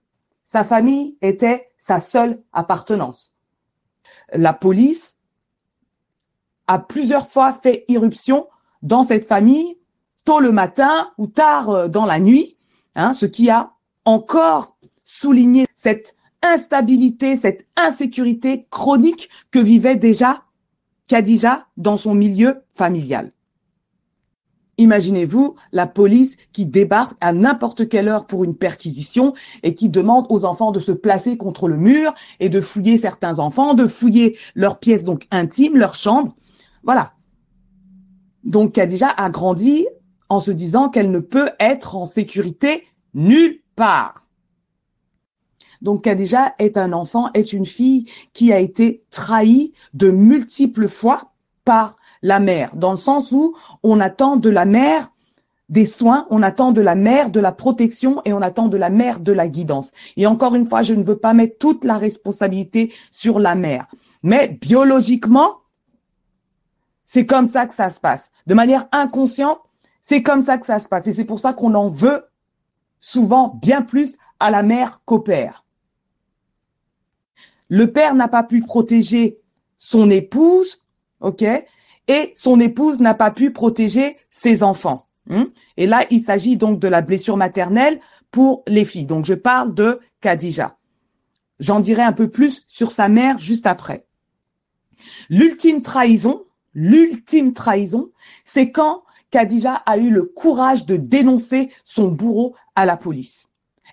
Sa 0.44 0.64
famille 0.64 1.18
était 1.22 1.70
sa 1.78 2.00
seule 2.00 2.42
appartenance. 2.52 3.32
La 4.32 4.52
police 4.52 5.16
a 6.66 6.78
plusieurs 6.78 7.28
fois 7.30 7.52
fait 7.52 7.84
irruption 7.88 8.48
dans 8.82 9.02
cette 9.02 9.26
famille, 9.26 9.78
tôt 10.24 10.40
le 10.40 10.52
matin 10.52 11.10
ou 11.18 11.26
tard 11.26 11.70
euh, 11.70 11.88
dans 11.88 12.06
la 12.06 12.18
nuit, 12.18 12.56
hein, 12.94 13.14
ce 13.14 13.26
qui 13.26 13.50
a 13.50 13.72
encore 14.04 14.76
souligné 15.04 15.66
cette 15.74 16.16
instabilité, 16.42 17.36
cette 17.36 17.66
insécurité 17.76 18.66
chronique 18.70 19.28
que 19.50 19.58
vivait 19.58 19.96
déjà 19.96 20.42
Khadija 21.08 21.66
dans 21.76 21.96
son 21.96 22.14
milieu 22.14 22.62
familial. 22.72 23.32
Imaginez-vous 24.78 25.56
la 25.72 25.86
police 25.86 26.36
qui 26.52 26.66
débarque 26.66 27.16
à 27.20 27.32
n'importe 27.32 27.88
quelle 27.88 28.08
heure 28.08 28.26
pour 28.26 28.44
une 28.44 28.56
perquisition 28.56 29.32
et 29.62 29.74
qui 29.74 29.88
demande 29.88 30.26
aux 30.28 30.44
enfants 30.44 30.70
de 30.70 30.80
se 30.80 30.92
placer 30.92 31.38
contre 31.38 31.66
le 31.66 31.78
mur 31.78 32.12
et 32.40 32.50
de 32.50 32.60
fouiller 32.60 32.98
certains 32.98 33.38
enfants, 33.38 33.72
de 33.72 33.86
fouiller 33.86 34.36
leurs 34.54 34.78
pièces 34.78 35.04
donc 35.04 35.26
intimes, 35.30 35.78
leurs 35.78 35.94
chambres. 35.94 36.36
Voilà. 36.82 37.14
Donc 38.44 38.72
Khadija 38.72 39.08
a 39.08 39.30
grandi 39.30 39.86
en 40.28 40.40
se 40.40 40.50
disant 40.50 40.90
qu'elle 40.90 41.10
ne 41.10 41.20
peut 41.20 41.50
être 41.58 41.96
en 41.96 42.04
sécurité 42.04 42.84
nulle 43.14 43.60
part. 43.76 44.25
Donc 45.82 46.04
Khadija 46.04 46.54
est 46.58 46.76
un 46.76 46.92
enfant, 46.92 47.30
est 47.34 47.52
une 47.52 47.66
fille 47.66 48.08
qui 48.32 48.52
a 48.52 48.58
été 48.58 49.02
trahie 49.10 49.72
de 49.94 50.10
multiples 50.10 50.88
fois 50.88 51.32
par 51.64 51.96
la 52.22 52.40
mère, 52.40 52.74
dans 52.74 52.92
le 52.92 52.96
sens 52.96 53.30
où 53.30 53.54
on 53.82 54.00
attend 54.00 54.36
de 54.36 54.50
la 54.50 54.64
mère 54.64 55.12
des 55.68 55.86
soins, 55.86 56.26
on 56.30 56.42
attend 56.42 56.72
de 56.72 56.80
la 56.80 56.94
mère 56.94 57.30
de 57.30 57.40
la 57.40 57.52
protection 57.52 58.22
et 58.24 58.32
on 58.32 58.40
attend 58.40 58.68
de 58.68 58.76
la 58.76 58.90
mère 58.90 59.20
de 59.20 59.32
la 59.32 59.48
guidance. 59.48 59.90
Et 60.16 60.26
encore 60.26 60.54
une 60.54 60.66
fois, 60.66 60.82
je 60.82 60.94
ne 60.94 61.02
veux 61.02 61.18
pas 61.18 61.34
mettre 61.34 61.58
toute 61.58 61.84
la 61.84 61.98
responsabilité 61.98 62.92
sur 63.10 63.40
la 63.40 63.54
mère. 63.54 63.86
Mais 64.22 64.48
biologiquement, 64.60 65.56
c'est 67.04 67.26
comme 67.26 67.46
ça 67.46 67.66
que 67.66 67.74
ça 67.74 67.90
se 67.90 68.00
passe. 68.00 68.30
De 68.46 68.54
manière 68.54 68.86
inconsciente, 68.92 69.60
c'est 70.02 70.22
comme 70.22 70.40
ça 70.40 70.58
que 70.58 70.66
ça 70.66 70.78
se 70.78 70.88
passe. 70.88 71.08
Et 71.08 71.12
c'est 71.12 71.24
pour 71.24 71.40
ça 71.40 71.52
qu'on 71.52 71.74
en 71.74 71.88
veut 71.88 72.24
souvent 73.00 73.58
bien 73.60 73.82
plus 73.82 74.16
à 74.38 74.50
la 74.50 74.62
mère 74.62 75.00
qu'au 75.04 75.18
père. 75.18 75.64
Le 77.68 77.92
père 77.92 78.14
n'a 78.14 78.28
pas 78.28 78.44
pu 78.44 78.62
protéger 78.62 79.40
son 79.76 80.10
épouse, 80.10 80.82
ok, 81.20 81.44
et 82.08 82.32
son 82.36 82.60
épouse 82.60 83.00
n'a 83.00 83.14
pas 83.14 83.30
pu 83.30 83.52
protéger 83.52 84.16
ses 84.30 84.62
enfants. 84.62 85.06
Hein. 85.28 85.48
Et 85.76 85.86
là, 85.86 86.04
il 86.10 86.20
s'agit 86.20 86.56
donc 86.56 86.78
de 86.78 86.88
la 86.88 87.02
blessure 87.02 87.36
maternelle 87.36 88.00
pour 88.30 88.62
les 88.66 88.84
filles. 88.84 89.06
Donc, 89.06 89.24
je 89.24 89.34
parle 89.34 89.74
de 89.74 90.00
Khadija. 90.20 90.78
J'en 91.58 91.80
dirai 91.80 92.02
un 92.02 92.12
peu 92.12 92.28
plus 92.28 92.64
sur 92.68 92.92
sa 92.92 93.08
mère 93.08 93.38
juste 93.38 93.66
après. 93.66 94.06
L'ultime 95.28 95.82
trahison, 95.82 96.42
l'ultime 96.74 97.52
trahison, 97.52 98.10
c'est 98.44 98.70
quand 98.70 99.02
Khadija 99.30 99.74
a 99.74 99.98
eu 99.98 100.10
le 100.10 100.24
courage 100.24 100.86
de 100.86 100.96
dénoncer 100.96 101.70
son 101.84 102.08
bourreau 102.08 102.54
à 102.74 102.86
la 102.86 102.96
police. 102.96 103.46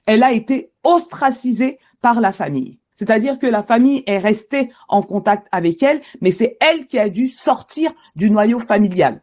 Elle 0.06 0.24
a 0.24 0.34
été 0.34 0.72
ostracisée 0.84 1.80
par 2.01 2.22
la 2.22 2.32
famille. 2.32 2.80
C'est-à-dire 2.96 3.40
que 3.40 3.48
la 3.48 3.64
famille 3.64 4.04
est 4.06 4.20
restée 4.20 4.72
en 4.88 5.02
contact 5.02 5.48
avec 5.52 5.82
elle, 5.84 6.02
mais 6.22 6.32
c'est 6.32 6.58
elle 6.60 6.88
qui 6.88 7.00
a 7.00 7.10
dû 7.10 7.28
sortir 7.28 7.92
du 8.16 8.30
noyau 8.30 8.60
familial. 8.60 9.22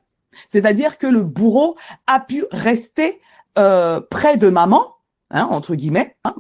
C'est-à-dire 0.48 0.98
que 0.98 1.06
le 1.06 1.22
bourreau 1.22 1.76
a 2.06 2.20
pu 2.20 2.44
rester 2.50 3.20
euh, 3.58 4.00
près 4.00 4.36
de 4.36 4.48
maman, 4.48 4.96
hein, 5.30 5.46
entre 5.50 5.74
guillemets. 5.74 6.16
Hein. 6.24 6.34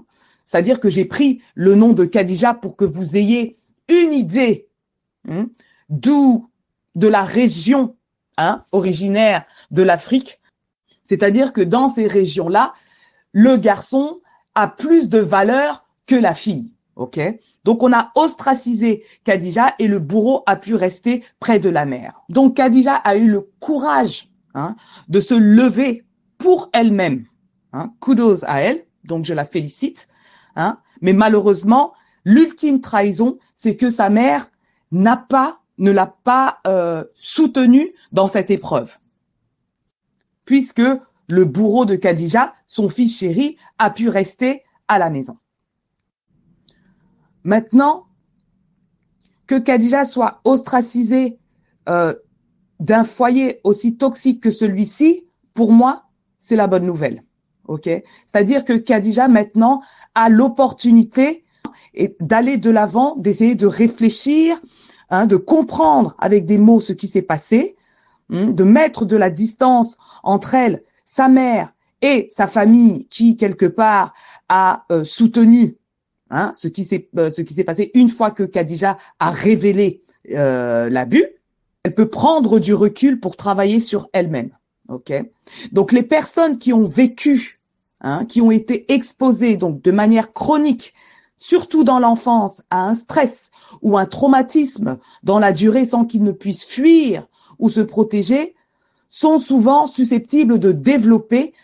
C'est-à-dire 0.46 0.80
que 0.80 0.88
j'ai 0.88 1.04
pris 1.04 1.42
le 1.54 1.74
nom 1.74 1.92
de 1.92 2.04
Khadija 2.04 2.54
pour 2.54 2.76
que 2.76 2.84
vous 2.84 3.16
ayez 3.16 3.58
une 3.88 4.12
idée 4.12 4.68
hein, 5.28 5.46
d'où 5.88 6.50
de 6.94 7.06
la 7.06 7.22
région 7.22 7.96
originaire 8.72 9.44
de 9.70 9.82
l'Afrique. 9.82 10.40
C'est-à-dire 11.04 11.52
que 11.52 11.60
dans 11.60 11.88
ces 11.90 12.06
régions-là, 12.06 12.72
le 13.32 13.56
garçon 13.56 14.20
a 14.54 14.68
plus 14.68 15.08
de 15.08 15.18
valeur 15.18 15.86
que 16.06 16.14
la 16.14 16.34
fille. 16.34 16.74
Donc 17.64 17.82
on 17.82 17.92
a 17.92 18.10
ostracisé 18.14 19.04
Khadija 19.24 19.74
et 19.78 19.88
le 19.88 19.98
bourreau 19.98 20.42
a 20.46 20.56
pu 20.56 20.74
rester 20.74 21.24
près 21.38 21.58
de 21.58 21.68
la 21.68 21.86
mère. 21.86 22.22
Donc 22.28 22.56
Khadija 22.56 22.94
a 22.94 23.16
eu 23.16 23.26
le 23.26 23.50
courage 23.60 24.28
hein, 24.54 24.76
de 25.08 25.20
se 25.20 25.34
lever 25.34 26.04
pour 26.38 26.70
elle-même. 26.72 27.26
Hein. 27.72 27.92
Kudos 28.00 28.44
à 28.44 28.60
elle, 28.60 28.84
donc 29.04 29.24
je 29.24 29.34
la 29.34 29.44
félicite. 29.44 30.08
Hein. 30.56 30.78
Mais 31.00 31.12
malheureusement, 31.12 31.92
l'ultime 32.24 32.80
trahison, 32.80 33.38
c'est 33.56 33.76
que 33.76 33.90
sa 33.90 34.10
mère 34.10 34.50
n'a 34.90 35.16
pas, 35.16 35.60
ne 35.78 35.90
l'a 35.90 36.06
pas 36.06 36.58
euh, 36.66 37.04
soutenue 37.14 37.92
dans 38.12 38.26
cette 38.26 38.50
épreuve. 38.50 38.98
Puisque 40.44 40.82
le 41.28 41.44
bourreau 41.44 41.84
de 41.84 41.94
Khadija, 41.94 42.54
son 42.66 42.88
fils 42.88 43.18
chéri, 43.18 43.56
a 43.78 43.90
pu 43.90 44.08
rester 44.08 44.64
à 44.88 44.98
la 44.98 45.10
maison. 45.10 45.36
Maintenant, 47.44 48.06
que 49.46 49.58
Khadija 49.58 50.04
soit 50.04 50.40
ostracisée 50.44 51.38
euh, 51.88 52.14
d'un 52.78 53.04
foyer 53.04 53.60
aussi 53.64 53.96
toxique 53.96 54.42
que 54.42 54.50
celui-ci, 54.50 55.26
pour 55.54 55.72
moi, 55.72 56.04
c'est 56.38 56.56
la 56.56 56.66
bonne 56.66 56.86
nouvelle. 56.86 57.24
C'est-à-dire 58.26 58.64
que 58.64 58.72
Khadija 58.72 59.28
maintenant 59.28 59.82
a 60.14 60.28
l'opportunité 60.28 61.44
d'aller 62.20 62.56
de 62.56 62.70
l'avant, 62.70 63.16
d'essayer 63.16 63.54
de 63.54 63.66
réfléchir, 63.66 64.60
hein, 65.10 65.26
de 65.26 65.36
comprendre 65.36 66.14
avec 66.18 66.46
des 66.46 66.58
mots 66.58 66.80
ce 66.80 66.92
qui 66.92 67.08
s'est 67.08 67.22
passé, 67.22 67.76
hein, 68.30 68.46
de 68.46 68.64
mettre 68.64 69.04
de 69.04 69.16
la 69.16 69.30
distance 69.30 69.96
entre 70.22 70.54
elle, 70.54 70.82
sa 71.04 71.28
mère 71.28 71.72
et 72.02 72.28
sa 72.30 72.46
famille 72.46 73.06
qui 73.08 73.36
quelque 73.36 73.66
part 73.66 74.14
a 74.48 74.84
euh, 74.90 75.04
soutenu 75.04 75.76
Hein, 76.30 76.52
ce 76.54 76.68
qui 76.68 76.84
s'est 76.84 77.08
euh, 77.18 77.32
ce 77.32 77.42
qui 77.42 77.54
s'est 77.54 77.64
passé 77.64 77.90
une 77.94 78.08
fois 78.08 78.30
que 78.30 78.44
Khadija 78.44 78.98
a 79.18 79.30
révélé 79.30 80.02
euh, 80.30 80.88
l'abus, 80.88 81.26
elle 81.82 81.94
peut 81.94 82.08
prendre 82.08 82.60
du 82.60 82.72
recul 82.72 83.18
pour 83.18 83.36
travailler 83.36 83.80
sur 83.80 84.08
elle-même. 84.12 84.50
Ok? 84.88 85.12
Donc 85.72 85.90
les 85.90 86.04
personnes 86.04 86.58
qui 86.58 86.72
ont 86.72 86.84
vécu, 86.84 87.60
hein, 88.00 88.24
qui 88.26 88.40
ont 88.40 88.52
été 88.52 88.92
exposées 88.92 89.56
donc 89.56 89.82
de 89.82 89.90
manière 89.90 90.32
chronique, 90.32 90.94
surtout 91.36 91.82
dans 91.82 91.98
l'enfance, 91.98 92.62
à 92.70 92.82
un 92.82 92.94
stress 92.94 93.50
ou 93.82 93.98
un 93.98 94.06
traumatisme 94.06 94.98
dans 95.24 95.40
la 95.40 95.52
durée 95.52 95.86
sans 95.86 96.04
qu'ils 96.04 96.22
ne 96.22 96.32
puissent 96.32 96.64
fuir 96.64 97.26
ou 97.58 97.70
se 97.70 97.80
protéger, 97.80 98.54
sont 99.08 99.38
souvent 99.38 99.86
susceptibles 99.86 100.60
de 100.60 100.70
développer 100.70 101.54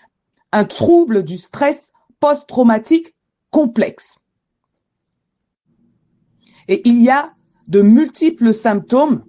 un 0.50 0.64
trouble 0.64 1.22
du 1.22 1.38
stress 1.38 1.92
post-traumatique 2.18 3.14
complexe. 3.50 4.18
Et 6.68 6.88
il 6.88 7.02
y 7.02 7.10
a 7.10 7.30
de 7.68 7.80
multiples 7.80 8.52
symptômes 8.52 9.24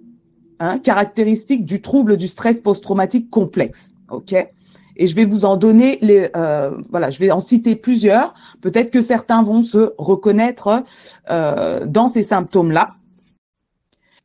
hein, 0.60 0.78
caractéristiques 0.78 1.64
du 1.64 1.80
trouble 1.80 2.16
du 2.16 2.28
stress 2.28 2.60
post-traumatique 2.60 3.30
complexe. 3.30 3.92
Ok? 4.10 4.34
Et 4.98 5.06
je 5.06 5.14
vais 5.14 5.24
vous 5.24 5.44
en 5.44 5.56
donner 5.56 5.98
les 6.02 6.28
euh, 6.36 6.76
voilà, 6.90 7.10
je 7.10 7.20
vais 7.20 7.30
en 7.30 7.40
citer 7.40 7.76
plusieurs. 7.76 8.34
Peut-être 8.60 8.90
que 8.90 9.00
certains 9.00 9.42
vont 9.42 9.62
se 9.62 9.92
reconnaître 9.96 10.84
euh, 11.30 11.86
dans 11.86 12.08
ces 12.08 12.22
symptômes-là. 12.22 12.94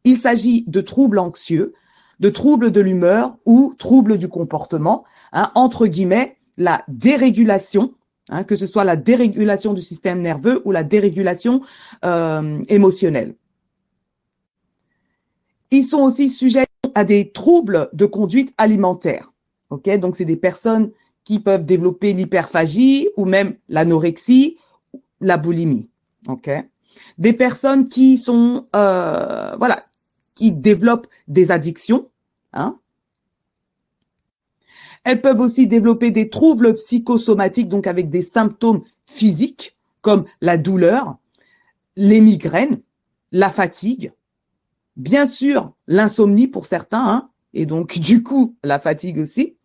Il 0.03 0.17
s'agit 0.17 0.65
de 0.67 0.81
troubles 0.81 1.19
anxieux, 1.19 1.73
de 2.19 2.29
troubles 2.29 2.71
de 2.71 2.81
l'humeur 2.81 3.37
ou 3.45 3.75
troubles 3.77 4.17
du 4.17 4.27
comportement, 4.27 5.05
hein, 5.31 5.51
entre 5.55 5.85
guillemets, 5.85 6.37
la 6.57 6.83
dérégulation 6.87 7.93
Hein, 8.29 8.45
que 8.45 8.55
ce 8.55 8.67
soit 8.67 8.85
la 8.85 8.95
dérégulation 8.95 9.73
du 9.73 9.81
système 9.81 10.21
nerveux 10.21 10.61
ou 10.63 10.71
la 10.71 10.83
dérégulation 10.83 11.61
euh, 12.05 12.61
émotionnelle. 12.69 13.35
Ils 15.71 15.85
sont 15.85 16.01
aussi 16.01 16.29
sujets 16.29 16.65
à 16.95 17.03
des 17.03 17.31
troubles 17.31 17.89
de 17.91 18.05
conduite 18.05 18.53
alimentaire. 18.57 19.33
Ok, 19.69 19.89
donc 19.97 20.15
c'est 20.15 20.23
des 20.23 20.37
personnes 20.37 20.91
qui 21.25 21.39
peuvent 21.39 21.65
développer 21.65 22.13
l'hyperphagie 22.13 23.09
ou 23.17 23.25
même 23.25 23.55
l'anorexie, 23.67 24.57
la 25.19 25.37
boulimie. 25.37 25.89
Ok, 26.29 26.49
des 27.17 27.33
personnes 27.33 27.89
qui 27.89 28.17
sont 28.17 28.67
euh, 28.73 29.55
voilà, 29.57 29.83
qui 30.35 30.51
développent 30.51 31.07
des 31.27 31.51
addictions. 31.51 32.09
Hein 32.53 32.79
elles 35.03 35.21
peuvent 35.21 35.41
aussi 35.41 35.67
développer 35.67 36.11
des 36.11 36.29
troubles 36.29 36.73
psychosomatiques, 36.75 37.69
donc 37.69 37.87
avec 37.87 38.09
des 38.09 38.21
symptômes 38.21 38.83
physiques, 39.05 39.75
comme 40.01 40.25
la 40.41 40.57
douleur, 40.57 41.17
les 41.95 42.21
migraines, 42.21 42.81
la 43.31 43.49
fatigue, 43.49 44.13
bien 44.95 45.27
sûr 45.27 45.73
l'insomnie 45.87 46.47
pour 46.47 46.65
certains, 46.65 47.05
hein, 47.05 47.29
et 47.53 47.65
donc 47.65 47.99
du 47.99 48.23
coup 48.23 48.55
la 48.63 48.79
fatigue 48.79 49.19
aussi. 49.19 49.55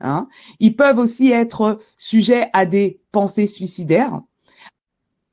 Hein. 0.00 0.28
Ils 0.58 0.76
peuvent 0.76 0.98
aussi 0.98 1.30
être 1.30 1.78
sujets 1.96 2.50
à 2.52 2.66
des 2.66 3.00
pensées 3.12 3.46
suicidaires. 3.46 4.20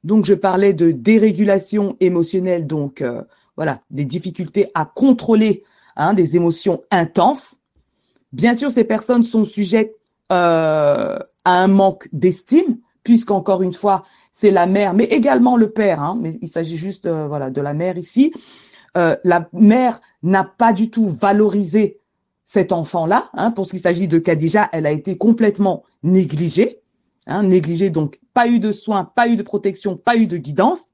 Donc 0.03 0.25
je 0.25 0.35
parlais 0.35 0.73
de 0.73 0.91
dérégulation 0.91 1.97
émotionnelle, 1.99 2.67
donc 2.67 3.01
euh, 3.01 3.23
voilà, 3.55 3.81
des 3.89 4.05
difficultés 4.05 4.69
à 4.75 4.85
contrôler 4.85 5.63
hein, 5.95 6.13
des 6.13 6.35
émotions 6.35 6.83
intenses. 6.91 7.58
Bien 8.31 8.53
sûr, 8.53 8.71
ces 8.71 8.83
personnes 8.83 9.23
sont 9.23 9.45
sujettes 9.45 9.95
euh, 10.31 11.17
à 11.45 11.63
un 11.63 11.67
manque 11.67 12.07
d'estime, 12.13 12.77
puisqu'encore 13.03 13.63
une 13.63 13.73
fois, 13.73 14.03
c'est 14.31 14.51
la 14.51 14.67
mère, 14.67 14.93
mais 14.93 15.05
également 15.05 15.57
le 15.57 15.71
père. 15.71 16.01
Hein, 16.01 16.17
mais 16.21 16.37
il 16.41 16.47
s'agit 16.47 16.77
juste 16.77 17.07
euh, 17.07 17.27
voilà 17.27 17.49
de 17.49 17.61
la 17.61 17.73
mère 17.73 17.97
ici. 17.97 18.31
Euh, 18.97 19.15
la 19.23 19.47
mère 19.53 20.01
n'a 20.23 20.43
pas 20.43 20.73
du 20.73 20.89
tout 20.89 21.07
valorisé 21.07 21.99
cet 22.45 22.71
enfant-là. 22.71 23.29
Hein, 23.33 23.51
pour 23.51 23.65
ce 23.65 23.71
qu'il 23.71 23.79
s'agit 23.79 24.07
de 24.07 24.19
Khadija, 24.19 24.69
elle 24.71 24.85
a 24.85 24.91
été 24.91 25.17
complètement 25.17 25.83
négligée. 26.03 26.81
Hein, 27.27 27.43
négligée, 27.43 27.89
donc 27.89 28.19
pas 28.33 28.47
eu 28.47 28.59
de 28.59 28.71
soins, 28.71 29.03
pas 29.03 29.27
eu 29.27 29.35
de 29.35 29.43
protection, 29.43 29.97
pas 29.97 30.15
eu 30.15 30.25
de 30.25 30.37
guidance. 30.37 30.87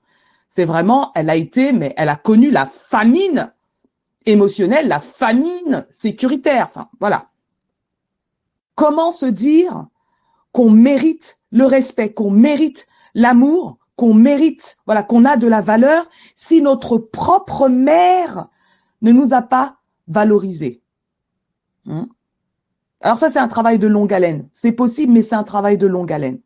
C'est 0.47 0.65
vraiment, 0.65 1.11
elle 1.15 1.29
a 1.29 1.35
été, 1.35 1.71
mais 1.71 1.93
elle 1.97 2.09
a 2.09 2.15
connu 2.15 2.51
la 2.51 2.65
famine 2.65 3.51
émotionnelle, 4.25 4.87
la 4.87 4.99
famine 4.99 5.85
sécuritaire. 5.89 6.67
Enfin, 6.69 6.89
voilà. 6.99 7.29
Comment 8.75 9.11
se 9.11 9.25
dire 9.25 9.87
qu'on 10.51 10.69
mérite 10.69 11.39
le 11.51 11.65
respect, 11.65 12.13
qu'on 12.13 12.31
mérite 12.31 12.87
l'amour, 13.13 13.77
qu'on 13.95 14.13
mérite, 14.13 14.77
voilà, 14.85 15.03
qu'on 15.03 15.25
a 15.25 15.37
de 15.37 15.47
la 15.47 15.61
valeur 15.61 16.09
si 16.33 16.61
notre 16.61 16.97
propre 16.97 17.69
mère 17.69 18.49
ne 19.01 19.11
nous 19.11 19.33
a 19.33 19.41
pas 19.41 19.77
valorisés? 20.07 20.81
Hein? 21.87 22.07
Alors 23.01 23.17
ça, 23.17 23.29
c'est 23.29 23.39
un 23.39 23.47
travail 23.47 23.79
de 23.79 23.87
longue 23.87 24.13
haleine. 24.13 24.49
C'est 24.53 24.71
possible, 24.71 25.13
mais 25.13 25.21
c'est 25.21 25.35
un 25.35 25.43
travail 25.43 25.77
de 25.77 25.87
longue 25.87 26.11
haleine. 26.11 26.39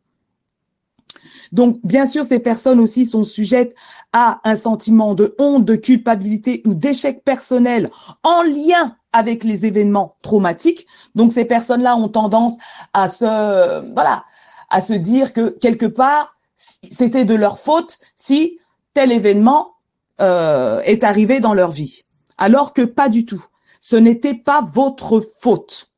Donc, 1.52 1.78
bien 1.82 2.06
sûr, 2.06 2.24
ces 2.24 2.38
personnes 2.38 2.80
aussi 2.80 3.06
sont 3.06 3.24
sujettes 3.24 3.74
à 4.12 4.40
un 4.44 4.56
sentiment 4.56 5.14
de 5.14 5.34
honte, 5.38 5.64
de 5.64 5.76
culpabilité 5.76 6.62
ou 6.66 6.74
d'échec 6.74 7.24
personnel 7.24 7.90
en 8.22 8.42
lien 8.42 8.96
avec 9.12 9.42
les 9.44 9.66
événements 9.66 10.16
traumatiques. 10.22 10.86
Donc, 11.14 11.32
ces 11.32 11.44
personnes-là 11.44 11.96
ont 11.96 12.08
tendance 12.08 12.54
à 12.92 13.08
se, 13.08 13.92
voilà, 13.94 14.24
à 14.68 14.80
se 14.80 14.92
dire 14.92 15.32
que 15.32 15.50
quelque 15.50 15.86
part, 15.86 16.36
c'était 16.54 17.24
de 17.24 17.34
leur 17.34 17.58
faute 17.58 17.98
si 18.14 18.58
tel 18.94 19.12
événement 19.12 19.74
euh, 20.20 20.80
est 20.80 21.04
arrivé 21.04 21.40
dans 21.40 21.54
leur 21.54 21.70
vie. 21.70 22.04
Alors 22.38 22.72
que 22.72 22.82
pas 22.82 23.08
du 23.08 23.24
tout. 23.24 23.44
Ce 23.80 23.96
n'était 23.96 24.34
pas 24.34 24.60
votre 24.60 25.20
faute. 25.40 25.89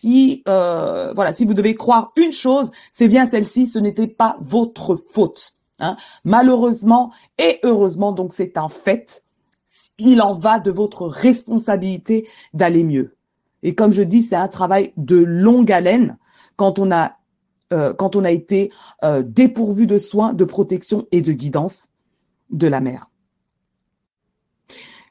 Si 0.00 0.44
euh, 0.46 1.12
voilà, 1.12 1.32
si 1.32 1.44
vous 1.44 1.54
devez 1.54 1.74
croire 1.74 2.12
une 2.14 2.30
chose, 2.30 2.70
c'est 2.92 3.08
bien 3.08 3.26
celle-ci. 3.26 3.66
Ce 3.66 3.80
n'était 3.80 4.06
pas 4.06 4.36
votre 4.40 4.94
faute. 4.94 5.56
Hein. 5.80 5.96
Malheureusement 6.22 7.10
et 7.36 7.58
heureusement, 7.64 8.12
donc 8.12 8.32
c'est 8.32 8.56
un 8.58 8.68
fait. 8.68 9.24
Il 9.98 10.22
en 10.22 10.34
va 10.34 10.60
de 10.60 10.70
votre 10.70 11.08
responsabilité 11.08 12.28
d'aller 12.54 12.84
mieux. 12.84 13.16
Et 13.64 13.74
comme 13.74 13.90
je 13.90 14.02
dis, 14.02 14.22
c'est 14.22 14.36
un 14.36 14.46
travail 14.46 14.92
de 14.96 15.16
longue 15.16 15.72
haleine 15.72 16.16
quand 16.54 16.78
on 16.78 16.92
a 16.92 17.16
euh, 17.72 17.92
quand 17.92 18.14
on 18.14 18.22
a 18.22 18.30
été 18.30 18.70
euh, 19.02 19.24
dépourvu 19.26 19.88
de 19.88 19.98
soins, 19.98 20.32
de 20.32 20.44
protection 20.44 21.08
et 21.10 21.22
de 21.22 21.32
guidance 21.32 21.88
de 22.50 22.68
la 22.68 22.80
mère. 22.80 23.10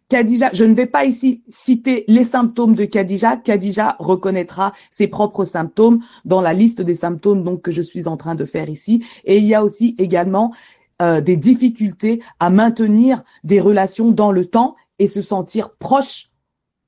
Je 0.09 0.63
ne 0.63 0.73
vais 0.73 0.85
pas 0.85 1.03
ici 1.03 1.43
citer 1.49 2.05
les 2.07 2.23
symptômes 2.23 2.75
de 2.75 2.85
Khadija. 2.85 3.37
Khadija 3.37 3.97
reconnaîtra 3.99 4.73
ses 4.89 5.07
propres 5.07 5.43
symptômes 5.43 6.01
dans 6.23 6.39
la 6.39 6.53
liste 6.53 6.81
des 6.81 6.95
symptômes 6.95 7.43
donc 7.43 7.61
que 7.61 7.71
je 7.71 7.81
suis 7.81 8.07
en 8.07 8.15
train 8.15 8.35
de 8.35 8.45
faire 8.45 8.69
ici. 8.69 9.05
Et 9.25 9.37
il 9.37 9.43
y 9.43 9.53
a 9.53 9.63
aussi 9.63 9.95
également 9.97 10.53
euh, 11.01 11.19
des 11.19 11.35
difficultés 11.35 12.23
à 12.39 12.49
maintenir 12.49 13.23
des 13.43 13.59
relations 13.59 14.11
dans 14.11 14.31
le 14.31 14.45
temps 14.45 14.75
et 14.97 15.07
se 15.07 15.21
sentir 15.21 15.75
proche 15.75 16.29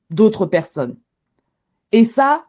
d'autres 0.09 0.45
personnes. 0.45 0.95
Et 1.91 2.05
ça, 2.05 2.45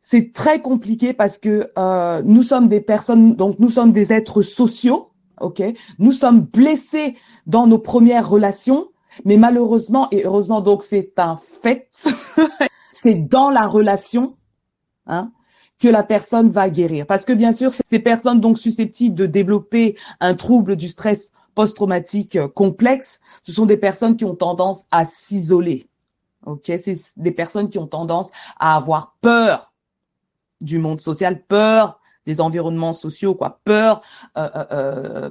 c'est 0.00 0.32
très 0.32 0.62
compliqué 0.62 1.12
parce 1.12 1.38
que 1.38 1.70
euh, 1.76 2.22
nous 2.24 2.42
sommes 2.42 2.68
des 2.68 2.80
personnes, 2.80 3.34
donc 3.34 3.58
nous 3.58 3.70
sommes 3.70 3.92
des 3.92 4.12
êtres 4.12 4.42
sociaux, 4.42 5.09
ok? 5.40 5.62
Nous 5.98 6.12
sommes 6.12 6.40
blessés 6.40 7.16
dans 7.46 7.66
nos 7.66 7.78
premières 7.78 8.28
relations, 8.28 8.88
mais 9.24 9.36
malheureusement 9.36 10.08
et 10.10 10.24
heureusement, 10.24 10.60
donc 10.60 10.82
c'est 10.82 11.18
un 11.18 11.36
fait, 11.36 11.88
c'est 12.92 13.14
dans 13.14 13.50
la 13.50 13.66
relation, 13.66 14.36
hein, 15.06 15.32
que 15.78 15.88
la 15.88 16.02
personne 16.02 16.50
va 16.50 16.70
guérir. 16.70 17.06
Parce 17.06 17.24
que 17.24 17.32
bien 17.32 17.52
sûr, 17.52 17.72
ces 17.84 17.98
personnes 17.98 18.40
donc 18.40 18.58
susceptibles 18.58 19.14
de 19.14 19.26
développer 19.26 19.96
un 20.20 20.34
trouble 20.34 20.76
du 20.76 20.88
stress 20.88 21.30
post-traumatique 21.54 22.36
euh, 22.36 22.48
complexe, 22.48 23.18
ce 23.42 23.52
sont 23.52 23.66
des 23.66 23.76
personnes 23.76 24.16
qui 24.16 24.24
ont 24.24 24.36
tendance 24.36 24.84
à 24.90 25.04
s'isoler. 25.04 25.88
Ok, 26.46 26.72
c'est 26.78 26.96
des 27.16 27.32
personnes 27.32 27.68
qui 27.68 27.78
ont 27.78 27.86
tendance 27.86 28.30
à 28.58 28.76
avoir 28.76 29.16
peur 29.20 29.74
du 30.60 30.78
monde 30.78 31.00
social, 31.00 31.44
peur 31.46 31.99
des 32.30 32.40
environnements 32.40 32.92
sociaux, 32.92 33.34
quoi, 33.34 33.58
peur 33.64 34.02
euh, 34.38 34.48
euh, 34.54 34.66
euh, 34.70 35.30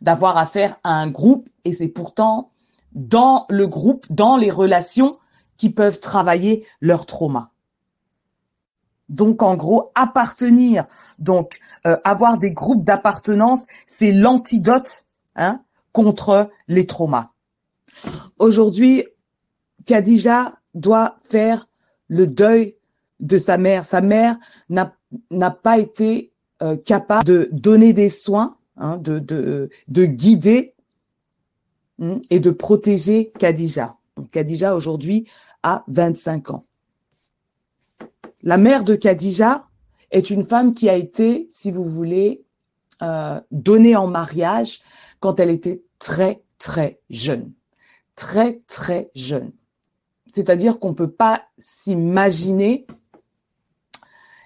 d'avoir 0.00 0.36
affaire 0.36 0.80
à 0.82 0.94
un 0.94 1.08
groupe. 1.08 1.48
Et 1.64 1.72
c'est 1.72 1.88
pourtant 1.88 2.50
dans 2.92 3.46
le 3.48 3.68
groupe, 3.68 4.04
dans 4.10 4.36
les 4.36 4.50
relations, 4.50 5.18
qui 5.56 5.70
peuvent 5.70 6.00
travailler 6.00 6.66
leur 6.80 7.06
trauma. 7.06 7.52
Donc 9.08 9.42
en 9.42 9.54
gros, 9.54 9.92
appartenir, 9.94 10.86
donc 11.18 11.58
avoir 11.84 12.38
des 12.38 12.52
groupes 12.52 12.84
d'appartenance, 12.84 13.64
c'est 13.86 14.12
l'antidote 14.12 15.04
hein, 15.36 15.62
contre 15.92 16.50
les 16.68 16.86
traumas. 16.86 17.30
Aujourd'hui, 18.38 19.04
Khadija 19.86 20.52
doit 20.74 21.16
faire 21.24 21.68
le 22.08 22.26
deuil 22.26 22.76
de 23.20 23.38
sa 23.38 23.58
mère. 23.58 23.84
Sa 23.84 24.00
mère 24.00 24.38
n'a 24.68 25.50
pas 25.50 25.78
été 25.78 26.29
euh, 26.62 26.76
capable 26.76 27.24
de 27.24 27.48
donner 27.52 27.92
des 27.92 28.10
soins, 28.10 28.56
hein, 28.76 28.96
de, 28.98 29.18
de, 29.18 29.70
de, 29.88 30.04
guider 30.04 30.74
hein, 32.00 32.20
et 32.30 32.40
de 32.40 32.50
protéger 32.50 33.32
Khadija. 33.38 33.96
Khadija 34.32 34.74
aujourd'hui 34.74 35.26
a 35.62 35.84
25 35.88 36.50
ans. 36.50 36.66
La 38.42 38.58
mère 38.58 38.84
de 38.84 38.94
Khadija 38.94 39.68
est 40.10 40.30
une 40.30 40.44
femme 40.44 40.74
qui 40.74 40.88
a 40.88 40.96
été, 40.96 41.46
si 41.50 41.70
vous 41.70 41.84
voulez, 41.84 42.44
euh, 43.02 43.40
donnée 43.50 43.96
en 43.96 44.06
mariage 44.06 44.80
quand 45.20 45.40
elle 45.40 45.50
était 45.50 45.82
très 45.98 46.42
très 46.58 47.00
jeune, 47.08 47.52
très 48.16 48.60
très 48.66 49.10
jeune. 49.14 49.52
C'est-à-dire 50.32 50.78
qu'on 50.78 50.94
peut 50.94 51.10
pas 51.10 51.42
s'imaginer 51.58 52.86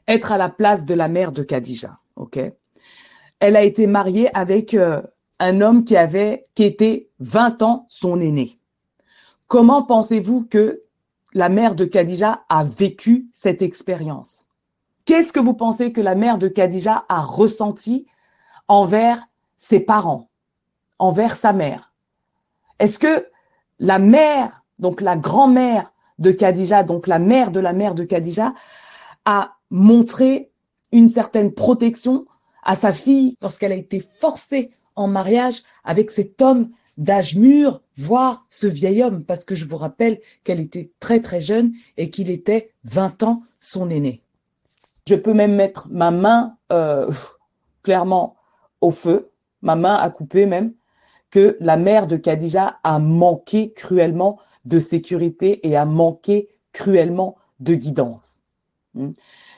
être 0.07 0.33
à 0.33 0.39
la 0.39 0.49
place 0.49 0.85
de 0.85 0.95
la 0.95 1.09
mère 1.09 1.33
de 1.33 1.43
Khadija. 1.43 1.99
Elle 3.41 3.57
a 3.57 3.65
été 3.65 3.87
mariée 3.87 4.35
avec 4.37 4.75
euh, 4.75 5.03
un 5.39 5.61
homme 5.61 5.85
qui 5.85 5.97
avait, 5.97 6.47
qui 6.55 6.65
était 6.65 7.11
20 7.21 7.63
ans 7.63 7.87
son 7.89 8.21
aîné. 8.21 8.59
Comment 9.49 9.83
pensez-vous 9.83 10.45
que 10.45 10.83
la 11.33 11.49
mère 11.49 11.75
de 11.75 11.85
Khadija 11.85 12.45
a 12.49 12.65
vécu 12.65 13.29
cette 13.33 13.63
expérience? 13.63 14.45
Qu'est-ce 15.05 15.33
que 15.33 15.41
vous 15.41 15.55
pensez 15.55 15.93
que 15.93 16.01
la 16.01 16.15
mère 16.15 16.39
de 16.39 16.49
Khadija 16.49 17.05
a 17.09 17.21
ressenti 17.21 18.07
envers 18.69 19.23
ses 19.57 19.81
parents, 19.81 20.31
envers 20.99 21.37
sa 21.37 21.53
mère? 21.53 21.93
Est-ce 22.79 22.99
que 22.99 23.29
la 23.79 23.99
mère, 23.99 24.65
donc 24.79 25.01
la 25.01 25.17
grand-mère 25.17 25.93
de 26.19 26.31
Khadija, 26.33 26.85
donc 26.85 27.07
la 27.07 27.19
mère 27.19 27.51
de 27.51 27.61
la 27.61 27.73
mère 27.73 27.95
de 27.95 28.05
Khadija, 28.05 28.55
a 29.25 29.57
montré 29.71 30.51
une 30.95 31.09
certaine 31.09 31.53
protection 31.53 32.25
à 32.63 32.77
sa 32.77 32.93
fille 32.93 33.37
lorsqu'elle 33.43 33.73
a 33.73 33.77
été 33.77 34.01
forcée 34.01 34.71
en 34.97 35.09
mariage 35.09 35.63
avec 35.83 36.11
cet 36.11 36.41
homme 36.41 36.71
d'âge 36.97 37.35
mûr, 37.37 37.83
voire 37.97 38.47
ce 38.49 38.69
vieil 38.69 39.03
homme, 39.03 39.25
parce 39.25 39.45
que 39.45 39.57
je 39.57 39.67
vous 39.67 39.77
rappelle 39.77 40.21
qu'elle 40.45 40.61
était 40.61 40.93
très 41.01 41.21
très 41.21 41.41
jeune 41.41 41.73
et 41.97 42.11
qu'il 42.11 42.31
était 42.31 42.73
20 42.85 43.25
ans 43.25 43.43
son 43.61 43.91
aîné. 43.91 44.23
Je 45.09 45.17
peux 45.17 45.35
même 45.35 45.57
mettre 45.57 45.89
ma 45.91 46.13
main 46.13 46.57
euh, 46.71 47.11
clairement 47.83 48.37
au 48.81 48.93
feu, 48.93 49.31
ma 49.63 49.75
main 49.75 49.97
à 49.97 50.09
couper 50.11 50.47
même, 50.47 50.75
que 51.31 51.57
la 51.59 51.77
mère 51.77 52.07
de 52.07 52.17
Khadija 52.17 52.79
a 52.85 52.99
manqué 53.01 53.73
cruellement 53.73 54.39
de 54.65 54.79
sécurité 54.79 55.67
et 55.67 55.75
a 55.75 55.85
manqué 55.85 56.49
cruellement 56.73 57.37
de 57.59 57.75
guidance. 57.75 58.37
Hmm. 58.95 59.11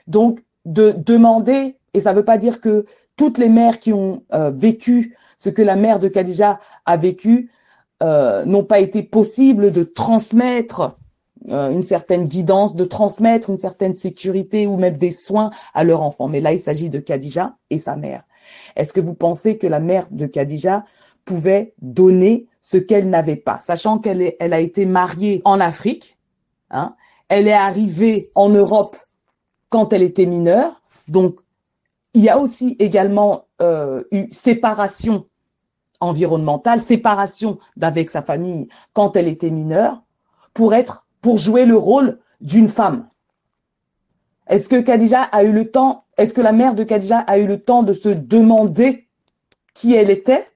Donc, 0.07 0.42
de 0.67 0.91
demander, 0.91 1.77
et 1.95 2.01
ça 2.01 2.13
ne 2.13 2.19
veut 2.19 2.25
pas 2.25 2.37
dire 2.37 2.61
que 2.61 2.85
toutes 3.17 3.39
les 3.39 3.49
mères 3.49 3.79
qui 3.79 3.93
ont 3.93 4.25
euh, 4.35 4.51
vécu 4.51 5.17
ce 5.39 5.49
que 5.49 5.63
la 5.63 5.77
mère 5.77 5.99
de 5.99 6.09
Khadija 6.09 6.59
a 6.85 6.97
vécu 6.97 7.51
euh, 8.03 8.45
n'ont 8.45 8.65
pas 8.65 8.81
été 8.81 9.03
possibles 9.03 9.71
de 9.71 9.85
transmettre 9.85 10.99
euh, 11.49 11.71
une 11.71 11.83
certaine 11.83 12.25
guidance, 12.25 12.75
de 12.75 12.85
transmettre 12.85 13.49
une 13.49 13.59
certaine 13.59 13.95
sécurité 13.95 14.67
ou 14.67 14.77
même 14.77 14.97
des 14.97 15.13
soins 15.13 15.51
à 15.73 15.85
leur 15.85 16.03
enfant. 16.03 16.29
Mais 16.29 16.41
là, 16.41 16.53
il 16.53 16.59
s'agit 16.59 16.91
de 16.91 16.99
Khadija 16.99 17.57
et 17.71 17.79
sa 17.79 17.97
mère. 17.97 18.25
Est-ce 18.75 18.93
que 18.93 19.01
vous 19.01 19.15
pensez 19.15 19.57
que 19.57 19.67
la 19.67 19.81
mère 19.81 20.09
de 20.11 20.27
Khadija 20.27 20.85
pouvait 21.25 21.75
donner 21.81 22.47
ce 22.61 22.77
qu'elle 22.77 23.09
n'avait 23.09 23.37
pas, 23.37 23.59
sachant 23.59 23.99
qu'elle 23.99 24.35
elle 24.41 24.53
a 24.53 24.61
été 24.61 24.87
mariée 24.87 25.41
en 25.45 25.61
Afrique, 25.61 26.19
hein, 26.71 26.97
elle 27.29 27.47
est 27.47 27.53
arrivée 27.53 28.31
en 28.35 28.49
Europe 28.49 28.97
quand 29.77 29.93
elle 29.93 30.03
était 30.03 30.25
mineure, 30.25 30.81
donc 31.07 31.39
il 32.15 32.23
y 32.23 32.31
a 32.31 32.39
aussi 32.39 32.77
également 32.79 33.45
euh, 33.61 34.03
une 34.11 34.33
séparation 34.33 35.27
environnementale, 36.01 36.81
séparation 36.81 37.59
d'avec 37.77 38.09
sa 38.09 38.23
famille 38.23 38.69
quand 38.95 39.17
elle 39.17 39.29
était 39.29 39.51
mineure, 39.51 40.03
pour 40.55 40.73
être, 40.73 41.05
pour 41.21 41.37
jouer 41.37 41.67
le 41.67 41.77
rôle 41.77 42.21
d'une 42.41 42.69
femme. 42.69 43.11
Est-ce 44.47 44.71
que 44.71 44.81
Khadija 44.81 45.21
a 45.25 45.45
eu 45.45 45.53
le 45.53 45.71
temps, 45.71 46.07
est-ce 46.17 46.33
que 46.33 46.41
la 46.41 46.53
mère 46.53 46.75
de 46.75 46.83
Khadija 46.83 47.19
a 47.19 47.37
eu 47.37 47.47
le 47.47 47.61
temps 47.61 47.83
de 47.83 47.93
se 47.93 48.09
demander 48.09 49.07
qui 49.75 49.95
elle 49.95 50.09
était, 50.09 50.47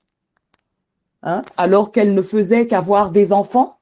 hein, 1.23 1.43
alors 1.59 1.93
qu'elle 1.93 2.15
ne 2.15 2.23
faisait 2.23 2.67
qu'avoir 2.67 3.11
des 3.11 3.35
enfants? 3.35 3.81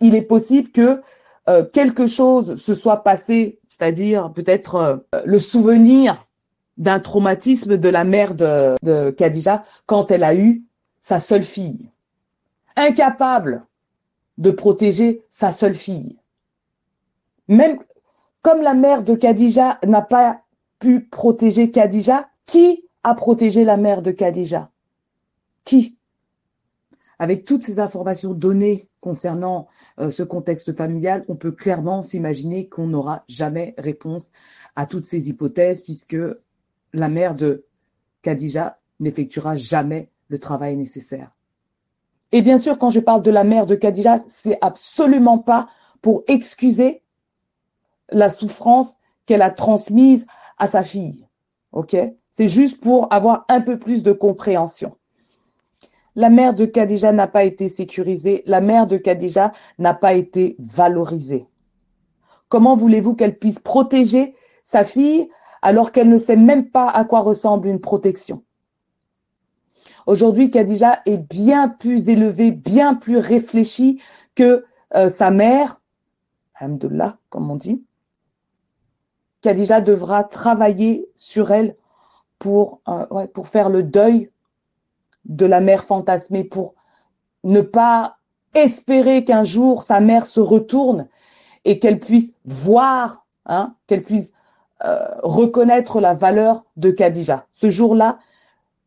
Il 0.00 0.14
est 0.14 0.28
possible 0.36 0.68
que 0.72 1.00
euh, 1.48 1.64
quelque 1.64 2.06
chose 2.06 2.56
se 2.56 2.74
soit 2.74 3.02
passé, 3.04 3.60
c'est-à-dire 3.68 4.32
peut-être 4.32 4.74
euh, 4.74 4.96
le 5.24 5.38
souvenir 5.38 6.26
d'un 6.76 7.00
traumatisme 7.00 7.76
de 7.76 7.88
la 7.88 8.04
mère 8.04 8.34
de, 8.34 8.74
de 8.82 9.14
quand 9.86 10.10
elle 10.10 10.24
a 10.24 10.34
eu 10.34 10.64
sa 11.00 11.20
seule 11.20 11.44
fille. 11.44 11.90
Incapable 12.76 13.64
de 14.38 14.50
protéger 14.50 15.22
sa 15.30 15.52
seule 15.52 15.74
fille. 15.74 16.18
Même 17.48 17.78
comme 18.42 18.60
la 18.60 18.74
mère 18.74 19.02
de 19.02 19.14
Khadija 19.14 19.78
n'a 19.86 20.02
pas 20.02 20.40
pu 20.78 21.00
protéger 21.00 21.70
Khadija, 21.70 22.28
qui 22.44 22.84
a 23.02 23.14
protégé 23.14 23.64
la 23.64 23.76
mère 23.76 24.02
de 24.02 24.10
Khadija? 24.10 24.70
Qui? 25.64 25.95
Avec 27.18 27.44
toutes 27.44 27.62
ces 27.62 27.78
informations 27.78 28.34
données 28.34 28.88
concernant 29.00 29.68
euh, 29.98 30.10
ce 30.10 30.22
contexte 30.22 30.76
familial, 30.76 31.24
on 31.28 31.36
peut 31.36 31.52
clairement 31.52 32.02
s'imaginer 32.02 32.68
qu'on 32.68 32.86
n'aura 32.86 33.24
jamais 33.28 33.74
réponse 33.78 34.30
à 34.74 34.86
toutes 34.86 35.06
ces 35.06 35.28
hypothèses 35.28 35.80
puisque 35.80 36.16
la 36.92 37.08
mère 37.08 37.34
de 37.34 37.64
Khadija 38.22 38.78
n'effectuera 39.00 39.54
jamais 39.54 40.10
le 40.28 40.38
travail 40.38 40.76
nécessaire. 40.76 41.30
Et 42.32 42.42
bien 42.42 42.58
sûr, 42.58 42.78
quand 42.78 42.90
je 42.90 43.00
parle 43.00 43.22
de 43.22 43.30
la 43.30 43.44
mère 43.44 43.66
de 43.66 43.76
Khadija, 43.76 44.18
c'est 44.18 44.58
absolument 44.60 45.38
pas 45.38 45.68
pour 46.02 46.24
excuser 46.26 47.02
la 48.10 48.28
souffrance 48.28 48.94
qu'elle 49.24 49.42
a 49.42 49.50
transmise 49.50 50.26
à 50.58 50.66
sa 50.66 50.82
fille. 50.82 51.26
C'est 52.30 52.48
juste 52.48 52.80
pour 52.80 53.12
avoir 53.12 53.44
un 53.48 53.60
peu 53.60 53.78
plus 53.78 54.02
de 54.02 54.12
compréhension. 54.12 54.96
La 56.16 56.30
mère 56.30 56.54
de 56.54 56.64
Khadija 56.64 57.12
n'a 57.12 57.26
pas 57.26 57.44
été 57.44 57.68
sécurisée, 57.68 58.42
la 58.46 58.62
mère 58.62 58.86
de 58.86 58.96
Khadija 58.96 59.52
n'a 59.78 59.92
pas 59.92 60.14
été 60.14 60.56
valorisée. 60.58 61.46
Comment 62.48 62.74
voulez-vous 62.74 63.14
qu'elle 63.14 63.38
puisse 63.38 63.58
protéger 63.58 64.34
sa 64.64 64.82
fille 64.82 65.28
alors 65.60 65.92
qu'elle 65.92 66.08
ne 66.08 66.16
sait 66.16 66.36
même 66.36 66.70
pas 66.70 66.88
à 66.88 67.04
quoi 67.04 67.20
ressemble 67.20 67.68
une 67.68 67.80
protection? 67.80 68.44
Aujourd'hui, 70.06 70.50
Khadija 70.50 71.02
est 71.04 71.18
bien 71.18 71.68
plus 71.68 72.08
élevée, 72.08 72.50
bien 72.50 72.94
plus 72.94 73.18
réfléchie 73.18 74.00
que 74.34 74.64
euh, 74.94 75.10
sa 75.10 75.30
mère, 75.30 75.82
Alhamdulillah, 76.54 77.18
comme 77.28 77.50
on 77.50 77.56
dit. 77.56 77.84
Khadija 79.42 79.82
devra 79.82 80.24
travailler 80.24 81.10
sur 81.14 81.50
elle 81.50 81.76
pour, 82.38 82.80
euh, 82.88 83.26
pour 83.26 83.48
faire 83.48 83.68
le 83.68 83.82
deuil 83.82 84.30
de 85.28 85.46
la 85.46 85.60
mère 85.60 85.84
fantasmée, 85.84 86.44
pour 86.44 86.74
ne 87.44 87.60
pas 87.60 88.16
espérer 88.54 89.24
qu'un 89.24 89.44
jour 89.44 89.82
sa 89.82 90.00
mère 90.00 90.26
se 90.26 90.40
retourne 90.40 91.08
et 91.64 91.78
qu'elle 91.78 92.00
puisse 92.00 92.32
voir, 92.44 93.26
hein, 93.44 93.74
qu'elle 93.86 94.02
puisse 94.02 94.32
euh, 94.84 95.08
reconnaître 95.22 96.00
la 96.00 96.14
valeur 96.14 96.64
de 96.76 96.90
Khadija. 96.90 97.46
Ce 97.54 97.70
jour-là 97.70 98.18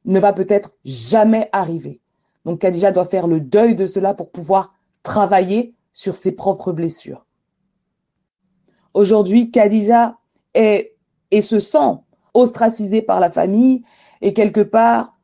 ne 0.06 0.19
va 0.19 0.34
peut-être 0.34 0.73
jamais 0.86 1.49
arriver. 1.52 1.99
Donc 2.45 2.60
Khadija 2.60 2.91
doit 2.91 3.06
faire 3.06 3.28
le 3.28 3.39
deuil 3.39 3.75
de 3.75 3.86
cela 3.86 4.13
pour 4.13 4.32
pouvoir 4.32 4.73
travailler 5.04 5.73
sur 5.93 6.15
ses 6.15 6.32
propres 6.32 6.71
blessures. 6.71 7.25
Aujourd'hui, 8.93 9.52
Khadija 9.52 10.17
et 10.56 10.95
se 11.41 11.60
sent 11.60 11.97
ostracisé 12.34 13.02
par 13.02 13.19
la 13.19 13.30
famille 13.30 13.84
et 14.21 14.34
quelque 14.34 14.62
part, 14.62 15.18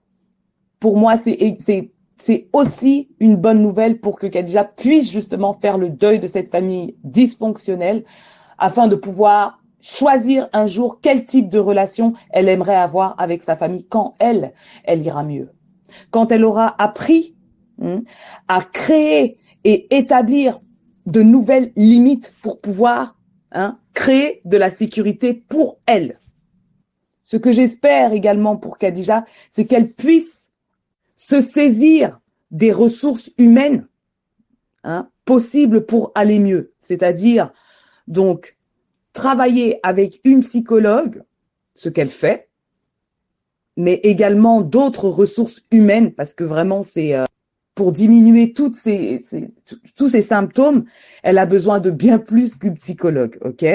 pour 0.85 0.97
moi, 0.97 1.15
c'est 1.17 2.47
aussi 2.53 3.09
une 3.19 3.37
bonne 3.37 3.59
nouvelle 3.59 3.99
pour 3.99 4.19
que 4.19 4.27
Khadija 4.27 4.63
puisse 4.63 5.09
justement 5.09 5.53
faire 5.53 5.79
le 5.79 5.89
deuil 5.89 6.19
de 6.19 6.27
cette 6.27 6.51
famille 6.51 6.95
dysfonctionnelle 7.03 8.05
afin 8.59 8.87
de 8.87 8.95
pouvoir 8.95 9.63
choisir 9.81 10.47
un 10.53 10.67
jour 10.67 10.99
quel 11.01 11.25
type 11.25 11.49
de 11.49 11.57
relation 11.57 12.13
elle 12.29 12.49
aimerait 12.49 12.75
avoir 12.75 13.19
avec 13.19 13.41
sa 13.41 13.55
famille 13.55 13.87
quand 13.87 14.13
elle, 14.19 14.53
elle 14.83 15.01
ira 15.01 15.23
mieux. 15.23 15.49
Quand 16.11 16.31
elle 16.31 16.45
aura 16.45 16.75
appris 16.79 17.35
hein, 17.81 18.03
à 18.47 18.61
créer 18.61 19.39
et 19.63 19.87
établir 19.89 20.59
de 21.07 21.23
nouvelles 21.23 21.71
limites 21.75 22.31
pour 22.43 22.61
pouvoir 22.61 23.17
hein, 23.53 23.79
créer 23.95 24.39
de 24.45 24.57
la 24.57 24.69
sécurité 24.69 25.33
pour 25.33 25.79
elle. 25.87 26.19
Ce 27.23 27.37
que 27.37 27.51
j'espère 27.51 28.13
également 28.13 28.55
pour 28.55 28.77
Khadija, 28.77 29.25
c'est 29.49 29.65
qu'elle 29.65 29.91
puisse 29.91 30.44
se 31.15 31.41
saisir 31.41 32.19
des 32.51 32.71
ressources 32.71 33.31
humaines 33.37 33.87
hein, 34.83 35.09
possibles 35.25 35.85
pour 35.85 36.11
aller 36.15 36.39
mieux. 36.39 36.73
C'est-à-dire, 36.79 37.51
donc, 38.07 38.57
travailler 39.13 39.79
avec 39.83 40.21
une 40.23 40.41
psychologue, 40.41 41.23
ce 41.73 41.89
qu'elle 41.89 42.09
fait, 42.09 42.49
mais 43.77 43.95
également 44.03 44.61
d'autres 44.61 45.09
ressources 45.09 45.63
humaines, 45.71 46.13
parce 46.13 46.33
que 46.33 46.43
vraiment, 46.43 46.83
c'est 46.83 47.15
euh, 47.15 47.25
pour 47.75 47.91
diminuer 47.91 48.53
toutes 48.53 48.75
ces, 48.75 49.21
tous 49.95 50.09
ces 50.09 50.21
symptômes, 50.21 50.85
elle 51.23 51.37
a 51.37 51.45
besoin 51.45 51.81
de 51.81 51.91
bien 51.91 52.19
plus 52.19 52.55
qu'une 52.55 52.75
psychologue, 52.75 53.37
ok? 53.43 53.65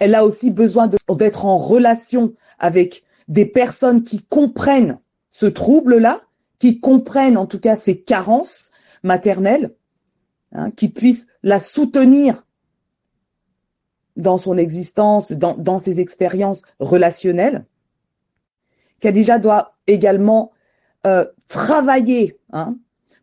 Elle 0.00 0.14
a 0.14 0.24
aussi 0.24 0.50
besoin 0.50 0.88
d'être 1.16 1.44
en 1.44 1.56
relation 1.56 2.34
avec 2.58 3.04
des 3.28 3.46
personnes 3.46 4.02
qui 4.02 4.24
comprennent 4.24 4.98
ce 5.38 5.46
trouble-là, 5.46 6.20
qui 6.58 6.80
comprennent 6.80 7.36
en 7.36 7.46
tout 7.46 7.60
cas 7.60 7.76
ses 7.76 8.00
carences 8.00 8.72
maternelles, 9.04 9.72
hein, 10.50 10.72
qui 10.72 10.88
puissent 10.88 11.28
la 11.44 11.60
soutenir 11.60 12.44
dans 14.16 14.36
son 14.36 14.58
existence, 14.58 15.30
dans, 15.30 15.56
dans 15.56 15.78
ses 15.78 16.00
expériences 16.00 16.62
relationnelles. 16.80 17.66
Khadija 18.98 19.38
doit 19.38 19.76
également 19.86 20.50
euh, 21.06 21.24
travailler 21.46 22.40
hein, 22.52 22.76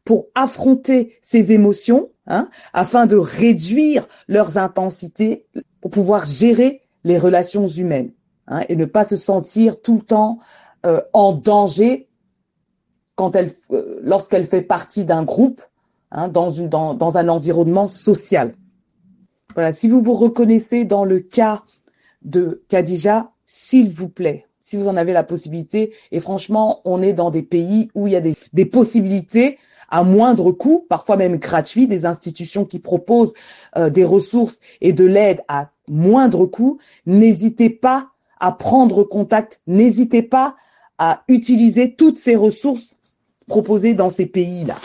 pour 0.06 0.28
affronter 0.36 1.17
ses 1.21 1.51
émotions, 1.51 2.12
hein, 2.28 2.47
afin 2.71 3.08
de 3.08 3.17
réduire 3.17 4.08
leurs 4.30 4.58
intensités, 4.58 5.47
pour 5.82 5.91
pouvoir 5.91 6.23
gérer 6.23 6.82
les 7.04 7.19
relations 7.19 7.67
humaines 7.67 8.13
et 8.69 8.78
ne 8.78 8.86
pas 8.86 9.04
se 9.04 9.17
sentir 9.17 9.82
tout 9.82 9.95
le 9.95 10.01
temps 10.01 10.39
euh, 10.86 11.01
en 11.13 11.34
danger 11.34 12.04
quand 13.15 13.36
elle, 13.36 13.51
euh, 13.71 13.99
lorsqu'elle 14.01 14.45
fait 14.45 14.62
partie 14.62 15.06
d'un 15.06 15.23
groupe, 15.23 15.62
hein, 16.12 16.28
dans, 16.28 16.49
une, 16.49 16.69
dans, 16.69 16.93
dans 16.93 17.17
un 17.17 17.28
environnement 17.28 17.88
social. 17.88 18.54
Voilà, 19.54 19.71
si 19.71 19.88
vous 19.88 20.01
vous 20.01 20.13
reconnaissez 20.13 20.84
dans 20.84 21.06
le 21.06 21.19
cas 21.19 21.63
de 22.23 22.63
Khadija, 22.67 23.32
s'il 23.47 23.89
vous 23.89 24.10
plaît, 24.10 24.45
si 24.60 24.75
vous 24.75 24.88
en 24.88 24.97
avez 24.97 25.13
la 25.13 25.23
possibilité. 25.23 25.93
Et 26.12 26.19
franchement, 26.19 26.82
on 26.84 27.01
est 27.01 27.13
dans 27.13 27.32
des 27.32 27.43
pays 27.43 27.89
où 27.95 28.08
il 28.08 28.13
y 28.13 28.15
a 28.15 28.21
des, 28.21 28.65
possibilités 28.65 29.58
à 29.89 30.04
moindre 30.04 30.51
coût, 30.51 30.86
parfois 30.89 31.15
même 31.15 31.38
gratuit, 31.38 31.88
des 31.88 32.06
institutions 32.06 32.65
qui 32.65 32.80
proposent 32.80 33.34
euh, 33.78 33.89
des 33.89 34.04
ressources 34.04 34.60
et 34.82 34.91
de 34.91 35.06
l'aide 35.06 35.41
à 35.47 35.69
moindre 35.88 36.47
coût. 36.47 36.80
N'hésitez 37.06 37.69
pas 37.69 38.10
à 38.39 38.51
prendre 38.51 39.04
contact, 39.04 39.62
n'hésitez 39.67 40.23
pas 40.23 40.56
à 40.97 41.23
utiliser 41.28 41.93
toutes 41.95 42.17
ces 42.17 42.36
ressources 42.36 42.97
proposées 43.47 43.93
dans 43.93 44.10
ces 44.10 44.25
pays-là. 44.25 44.77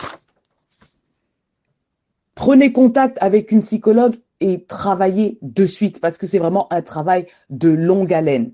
Prenez 2.35 2.71
contact 2.71 3.17
avec 3.21 3.51
une 3.51 3.61
psychologue 3.61 4.15
et 4.39 4.63
travaillez 4.63 5.37
de 5.41 5.65
suite 5.65 6.01
parce 6.01 6.17
que 6.17 6.27
c'est 6.27 6.39
vraiment 6.39 6.71
un 6.73 6.81
travail 6.81 7.27
de 7.49 7.69
longue 7.69 8.13
haleine, 8.13 8.53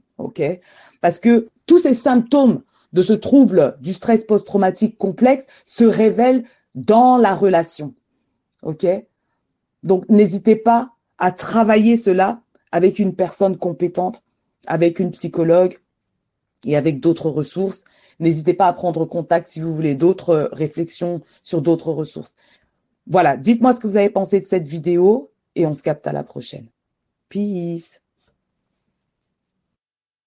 Parce 1.02 1.20
que 1.20 1.50
tous 1.66 1.80
ces 1.80 1.94
symptômes 1.94 2.64
de 2.94 3.02
ce 3.02 3.14
trouble 3.14 3.78
du 3.82 3.94
stress 3.94 4.26
post-traumatique 4.26 4.98
complexe 4.98 5.46
se 5.66 5.84
révèlent 5.84 6.44
dans 6.76 7.18
la 7.18 7.34
relation, 7.34 7.94
Donc 9.84 10.08
n'hésitez 10.10 10.56
pas 10.56 10.92
à 11.18 11.32
travailler 11.32 11.98
cela 11.98 12.42
avec 12.72 13.00
une 13.00 13.16
personne 13.16 13.58
compétente, 13.58 14.22
avec 14.68 15.00
une 15.00 15.12
psychologue 15.12 15.80
et 16.66 16.76
avec 16.76 17.00
d'autres 17.00 17.30
ressources. 17.30 17.86
N'hésitez 18.20 18.54
pas 18.54 18.68
à 18.68 18.74
prendre 18.74 19.06
contact 19.06 19.48
si 19.48 19.62
vous 19.62 19.74
voulez 19.74 19.96
d'autres 19.96 20.50
réflexions 20.52 21.22
sur 21.44 21.62
d'autres 21.62 21.92
ressources. 21.92 22.36
Voilà, 23.06 23.38
dites-moi 23.38 23.74
ce 23.74 23.80
que 23.80 23.88
vous 23.88 23.98
avez 23.98 24.10
pensé 24.10 24.40
de 24.40 24.46
cette 24.46 24.68
vidéo 24.68 25.32
et 25.56 25.66
on 25.66 25.74
se 25.74 25.84
capte 25.84 26.08
à 26.08 26.14
la 26.14 26.24
prochaine. 26.24 26.68
Peace. 27.30 28.02